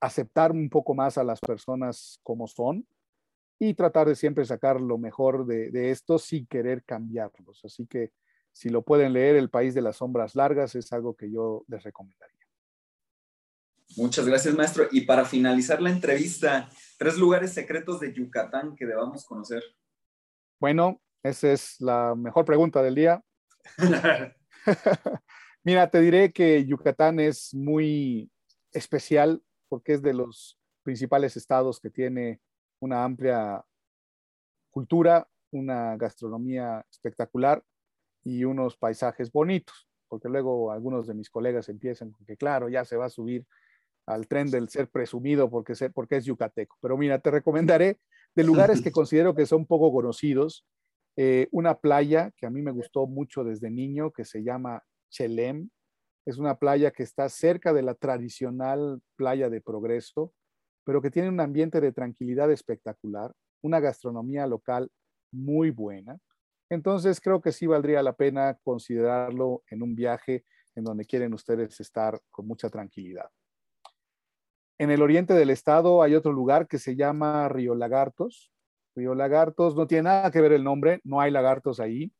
aceptar 0.00 0.52
un 0.52 0.68
poco 0.68 0.94
más 0.94 1.18
a 1.18 1.24
las 1.24 1.40
personas 1.40 2.18
como 2.22 2.46
son 2.46 2.86
y 3.58 3.74
tratar 3.74 4.08
de 4.08 4.16
siempre 4.16 4.44
sacar 4.44 4.80
lo 4.80 4.98
mejor 4.98 5.46
de, 5.46 5.70
de 5.70 5.90
esto 5.90 6.18
sin 6.18 6.46
querer 6.46 6.82
cambiarlos. 6.84 7.64
Así 7.64 7.86
que 7.86 8.10
si 8.52 8.68
lo 8.68 8.82
pueden 8.82 9.12
leer, 9.12 9.36
El 9.36 9.50
País 9.50 9.74
de 9.74 9.82
las 9.82 9.96
Sombras 9.96 10.34
Largas 10.34 10.74
es 10.74 10.92
algo 10.92 11.14
que 11.14 11.30
yo 11.30 11.64
les 11.68 11.82
recomendaría. 11.82 12.32
Muchas 13.96 14.26
gracias, 14.26 14.54
maestro. 14.54 14.88
Y 14.90 15.02
para 15.02 15.24
finalizar 15.24 15.80
la 15.82 15.90
entrevista, 15.90 16.68
tres 16.98 17.18
lugares 17.18 17.52
secretos 17.52 18.00
de 18.00 18.12
Yucatán 18.12 18.74
que 18.74 18.86
debamos 18.86 19.24
conocer. 19.24 19.62
Bueno, 20.58 21.00
esa 21.22 21.52
es 21.52 21.80
la 21.80 22.14
mejor 22.14 22.44
pregunta 22.44 22.82
del 22.82 22.94
día. 22.94 23.22
Mira, 25.64 25.90
te 25.90 26.00
diré 26.00 26.32
que 26.32 26.64
Yucatán 26.64 27.20
es 27.20 27.54
muy 27.54 28.30
especial 28.72 29.42
porque 29.68 29.94
es 29.94 30.02
de 30.02 30.14
los 30.14 30.58
principales 30.82 31.36
estados 31.36 31.80
que 31.80 31.90
tiene 31.90 32.40
una 32.80 33.04
amplia 33.04 33.64
cultura, 34.70 35.28
una 35.52 35.96
gastronomía 35.96 36.84
espectacular 36.90 37.62
y 38.24 38.44
unos 38.44 38.76
paisajes 38.76 39.30
bonitos, 39.30 39.88
porque 40.08 40.28
luego 40.28 40.72
algunos 40.72 41.06
de 41.06 41.14
mis 41.14 41.30
colegas 41.30 41.68
empiezan 41.68 42.10
con 42.10 42.26
que, 42.26 42.36
claro, 42.36 42.68
ya 42.68 42.84
se 42.84 42.96
va 42.96 43.06
a 43.06 43.10
subir 43.10 43.46
al 44.06 44.26
tren 44.26 44.50
del 44.50 44.68
ser 44.68 44.88
presumido 44.88 45.48
porque, 45.48 45.74
porque 45.90 46.16
es 46.16 46.24
yucateco. 46.24 46.76
Pero 46.80 46.96
mira, 46.96 47.18
te 47.20 47.30
recomendaré 47.30 48.00
de 48.34 48.44
lugares 48.44 48.82
que 48.82 48.92
considero 48.92 49.34
que 49.34 49.46
son 49.46 49.66
poco 49.66 49.92
conocidos, 49.92 50.66
eh, 51.16 51.48
una 51.50 51.78
playa 51.78 52.32
que 52.36 52.46
a 52.46 52.50
mí 52.50 52.62
me 52.62 52.70
gustó 52.70 53.06
mucho 53.06 53.44
desde 53.44 53.70
niño, 53.70 54.10
que 54.12 54.24
se 54.24 54.42
llama 54.42 54.82
Chelem. 55.10 55.70
Es 56.26 56.38
una 56.38 56.58
playa 56.58 56.90
que 56.90 57.02
está 57.02 57.28
cerca 57.28 57.72
de 57.72 57.82
la 57.82 57.94
tradicional 57.94 59.00
playa 59.16 59.50
de 59.50 59.60
Progreso, 59.60 60.32
pero 60.84 61.02
que 61.02 61.10
tiene 61.10 61.28
un 61.28 61.40
ambiente 61.40 61.80
de 61.80 61.92
tranquilidad 61.92 62.50
espectacular, 62.50 63.32
una 63.62 63.80
gastronomía 63.80 64.46
local 64.46 64.90
muy 65.32 65.70
buena. 65.70 66.18
Entonces 66.70 67.20
creo 67.20 67.40
que 67.40 67.52
sí 67.52 67.66
valdría 67.66 68.02
la 68.02 68.14
pena 68.14 68.58
considerarlo 68.62 69.62
en 69.68 69.82
un 69.82 69.94
viaje 69.94 70.44
en 70.74 70.84
donde 70.84 71.04
quieren 71.04 71.34
ustedes 71.34 71.78
estar 71.80 72.18
con 72.30 72.46
mucha 72.46 72.70
tranquilidad. 72.70 73.28
En 74.78 74.90
el 74.90 75.02
oriente 75.02 75.34
del 75.34 75.50
estado 75.50 76.02
hay 76.02 76.14
otro 76.14 76.32
lugar 76.32 76.66
que 76.66 76.78
se 76.78 76.96
llama 76.96 77.48
Río 77.48 77.74
Lagartos. 77.74 78.50
Río 78.94 79.14
Lagartos 79.14 79.76
no 79.76 79.86
tiene 79.86 80.04
nada 80.04 80.30
que 80.30 80.40
ver 80.40 80.52
el 80.52 80.64
nombre, 80.64 81.00
no 81.04 81.20
hay 81.20 81.30
lagartos 81.30 81.80
ahí, 81.80 82.12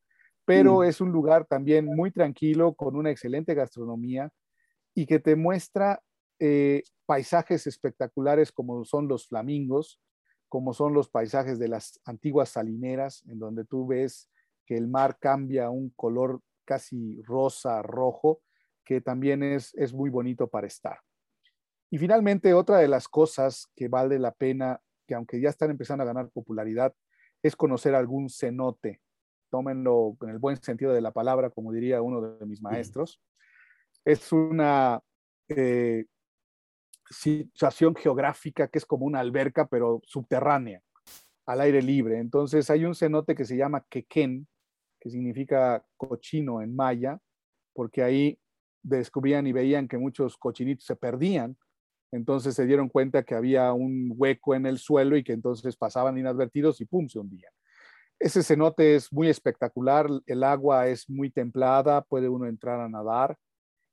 pero 0.45 0.79
mm. 0.79 0.83
es 0.83 1.01
un 1.01 1.11
lugar 1.11 1.45
también 1.45 1.85
muy 1.85 2.11
tranquilo, 2.11 2.73
con 2.73 2.95
una 2.95 3.11
excelente 3.11 3.53
gastronomía 3.53 4.31
y 4.93 5.05
que 5.05 5.19
te 5.19 5.35
muestra 5.35 6.01
eh, 6.39 6.83
paisajes 7.05 7.67
espectaculares 7.67 8.51
como 8.51 8.83
son 8.85 9.07
los 9.07 9.27
flamingos, 9.27 9.99
como 10.49 10.73
son 10.73 10.93
los 10.93 11.09
paisajes 11.09 11.57
de 11.59 11.67
las 11.67 11.99
antiguas 12.05 12.49
salineras, 12.49 13.23
en 13.27 13.39
donde 13.39 13.65
tú 13.65 13.87
ves 13.87 14.29
que 14.65 14.77
el 14.77 14.87
mar 14.87 15.17
cambia 15.19 15.65
a 15.65 15.69
un 15.69 15.89
color 15.95 16.41
casi 16.65 17.21
rosa, 17.23 17.81
rojo, 17.81 18.41
que 18.85 19.01
también 19.01 19.43
es, 19.43 19.73
es 19.75 19.93
muy 19.93 20.09
bonito 20.09 20.47
para 20.47 20.67
estar. 20.67 20.99
Y 21.89 21.97
finalmente, 21.97 22.53
otra 22.53 22.77
de 22.77 22.87
las 22.87 23.07
cosas 23.07 23.67
que 23.75 23.87
vale 23.87 24.19
la 24.19 24.31
pena, 24.31 24.81
que 25.07 25.15
aunque 25.15 25.39
ya 25.41 25.49
están 25.49 25.71
empezando 25.71 26.03
a 26.03 26.07
ganar 26.07 26.29
popularidad, 26.29 26.93
es 27.41 27.55
conocer 27.55 27.95
algún 27.95 28.29
cenote. 28.29 29.01
Tómenlo 29.49 30.17
en 30.21 30.29
el 30.29 30.39
buen 30.39 30.61
sentido 30.61 30.93
de 30.93 31.01
la 31.01 31.11
palabra, 31.11 31.49
como 31.49 31.71
diría 31.71 32.01
uno 32.01 32.21
de 32.21 32.45
mis 32.45 32.61
maestros. 32.61 33.21
Es 34.05 34.31
una 34.31 35.01
eh, 35.49 36.05
situación 37.09 37.95
geográfica 37.95 38.67
que 38.67 38.79
es 38.79 38.85
como 38.85 39.05
una 39.05 39.19
alberca, 39.19 39.67
pero 39.67 40.01
subterránea, 40.05 40.81
al 41.45 41.61
aire 41.61 41.81
libre. 41.81 42.19
Entonces 42.19 42.69
hay 42.69 42.85
un 42.85 42.95
cenote 42.95 43.35
que 43.35 43.45
se 43.45 43.57
llama 43.57 43.85
Quequén, 43.89 44.47
que 44.99 45.09
significa 45.09 45.85
cochino 45.97 46.61
en 46.61 46.75
maya, 46.75 47.19
porque 47.73 48.03
ahí 48.03 48.39
descubrían 48.81 49.47
y 49.47 49.51
veían 49.51 49.87
que 49.87 49.97
muchos 49.97 50.37
cochinitos 50.37 50.85
se 50.85 50.95
perdían, 50.95 51.57
entonces 52.13 52.55
se 52.55 52.65
dieron 52.65 52.89
cuenta 52.89 53.23
que 53.23 53.35
había 53.35 53.73
un 53.73 54.13
hueco 54.15 54.55
en 54.55 54.65
el 54.65 54.77
suelo 54.77 55.17
y 55.17 55.23
que 55.23 55.33
entonces 55.33 55.75
pasaban 55.75 56.17
inadvertidos 56.17 56.79
y 56.81 56.85
pum, 56.85 57.07
se 57.07 57.19
hundían. 57.19 57.51
Ese 58.19 58.43
cenote 58.43 58.95
es 58.95 59.11
muy 59.11 59.27
espectacular, 59.29 60.07
el 60.25 60.43
agua 60.43 60.87
es 60.87 61.09
muy 61.09 61.29
templada, 61.29 62.01
puede 62.01 62.29
uno 62.29 62.45
entrar 62.45 62.79
a 62.79 62.87
nadar. 62.87 63.35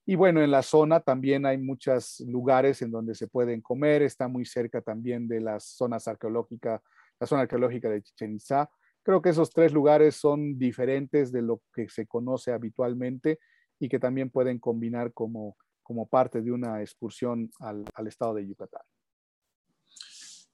Y 0.07 0.15
bueno, 0.15 0.43
en 0.43 0.51
la 0.51 0.63
zona 0.63 1.01
también 1.01 1.47
hay 1.47 1.59
muchos 1.59 2.21
lugares 2.21 2.83
en 2.83 2.91
donde 2.91 3.15
se 3.15 3.27
pueden 3.27 3.61
comer, 3.61 4.03
está 4.03 4.29
muy 4.29 4.45
cerca 4.45 4.81
también 4.81 5.27
de 5.27 5.41
las 5.41 5.65
zonas 5.65 6.07
arqueológicas, 6.07 6.81
la 7.19 7.27
zona 7.27 7.43
arqueológica 7.43 7.89
de 7.89 8.03
Chichen 8.03 8.35
Itza, 8.35 8.71
Creo 9.03 9.23
que 9.23 9.31
esos 9.31 9.51
tres 9.51 9.73
lugares 9.73 10.17
son 10.17 10.59
diferentes 10.59 11.33
de 11.33 11.43
lo 11.43 11.63
que 11.73 11.89
se 11.89 12.07
conoce 12.07 12.53
habitualmente 12.53 13.39
y 13.79 13.89
que 13.89 13.99
también 13.99 14.31
pueden 14.31 14.59
combinar 14.59 15.13
como, 15.13 15.57
como 15.91 16.09
parte 16.09 16.41
de 16.41 16.53
una 16.53 16.81
excursión 16.83 17.51
al, 17.59 17.85
estado 18.07 18.35
de 18.35 18.47
Yucatán. 18.47 18.83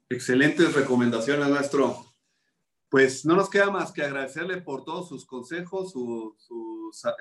Excelentes 0.08 0.72
recomendaciones, 0.72 1.46
maestro. 1.50 2.06
Pues 2.88 3.26
no 3.26 3.36
nos 3.36 3.50
queda 3.50 3.70
más 3.70 3.92
que 3.92 4.02
agradecerle 4.02 4.62
por 4.62 4.82
todos 4.82 5.10
sus 5.10 5.26
consejos, 5.26 5.92
su, 5.92 6.34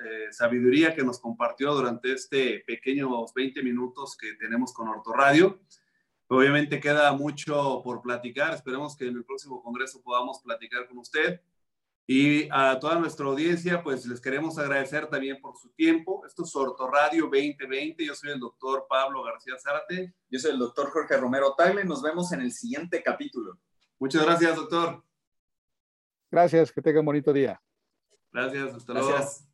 eh, 0.02 0.32
sabiduría 0.32 0.94
que 0.94 1.04
nos 1.04 1.20
compartió 1.20 1.74
durante 1.74 2.14
este 2.14 2.64
pequeños 2.66 3.34
20 3.34 3.62
minutos 3.62 4.16
que 4.16 4.32
tenemos 4.40 4.72
con 4.72 4.88
Radio. 5.14 5.60
Obviamente 6.28 6.80
queda 6.80 7.12
mucho 7.12 7.82
por 7.84 8.00
platicar. 8.00 8.54
Esperemos 8.54 8.96
que 8.96 9.08
en 9.08 9.16
el 9.16 9.26
próximo 9.26 9.62
congreso 9.62 10.00
podamos 10.02 10.40
platicar 10.40 10.88
con 10.88 10.96
usted. 10.96 11.42
Y 12.08 12.48
a 12.52 12.78
toda 12.78 13.00
nuestra 13.00 13.26
audiencia, 13.26 13.82
pues 13.82 14.06
les 14.06 14.20
queremos 14.20 14.56
agradecer 14.58 15.08
también 15.08 15.40
por 15.40 15.56
su 15.56 15.70
tiempo. 15.70 16.24
Esto 16.24 16.44
es 16.44 16.52
Radio 16.92 17.24
2020. 17.24 18.06
Yo 18.06 18.14
soy 18.14 18.30
el 18.30 18.38
doctor 18.38 18.86
Pablo 18.88 19.24
García 19.24 19.54
Zárate. 19.58 20.14
Yo 20.30 20.38
soy 20.38 20.52
el 20.52 20.58
doctor 20.58 20.90
Jorge 20.90 21.16
Romero 21.16 21.54
Tagle. 21.56 21.84
Nos 21.84 22.02
vemos 22.02 22.30
en 22.30 22.42
el 22.42 22.52
siguiente 22.52 23.02
capítulo. 23.02 23.58
Muchas 23.98 24.24
gracias, 24.24 24.54
doctor. 24.54 25.02
Gracias, 26.30 26.70
que 26.70 26.80
tenga 26.80 27.00
un 27.00 27.06
bonito 27.06 27.32
día. 27.32 27.60
Gracias, 28.30 28.74
hasta 28.74 28.92
luego. 28.92 29.08
Gracias. 29.08 29.48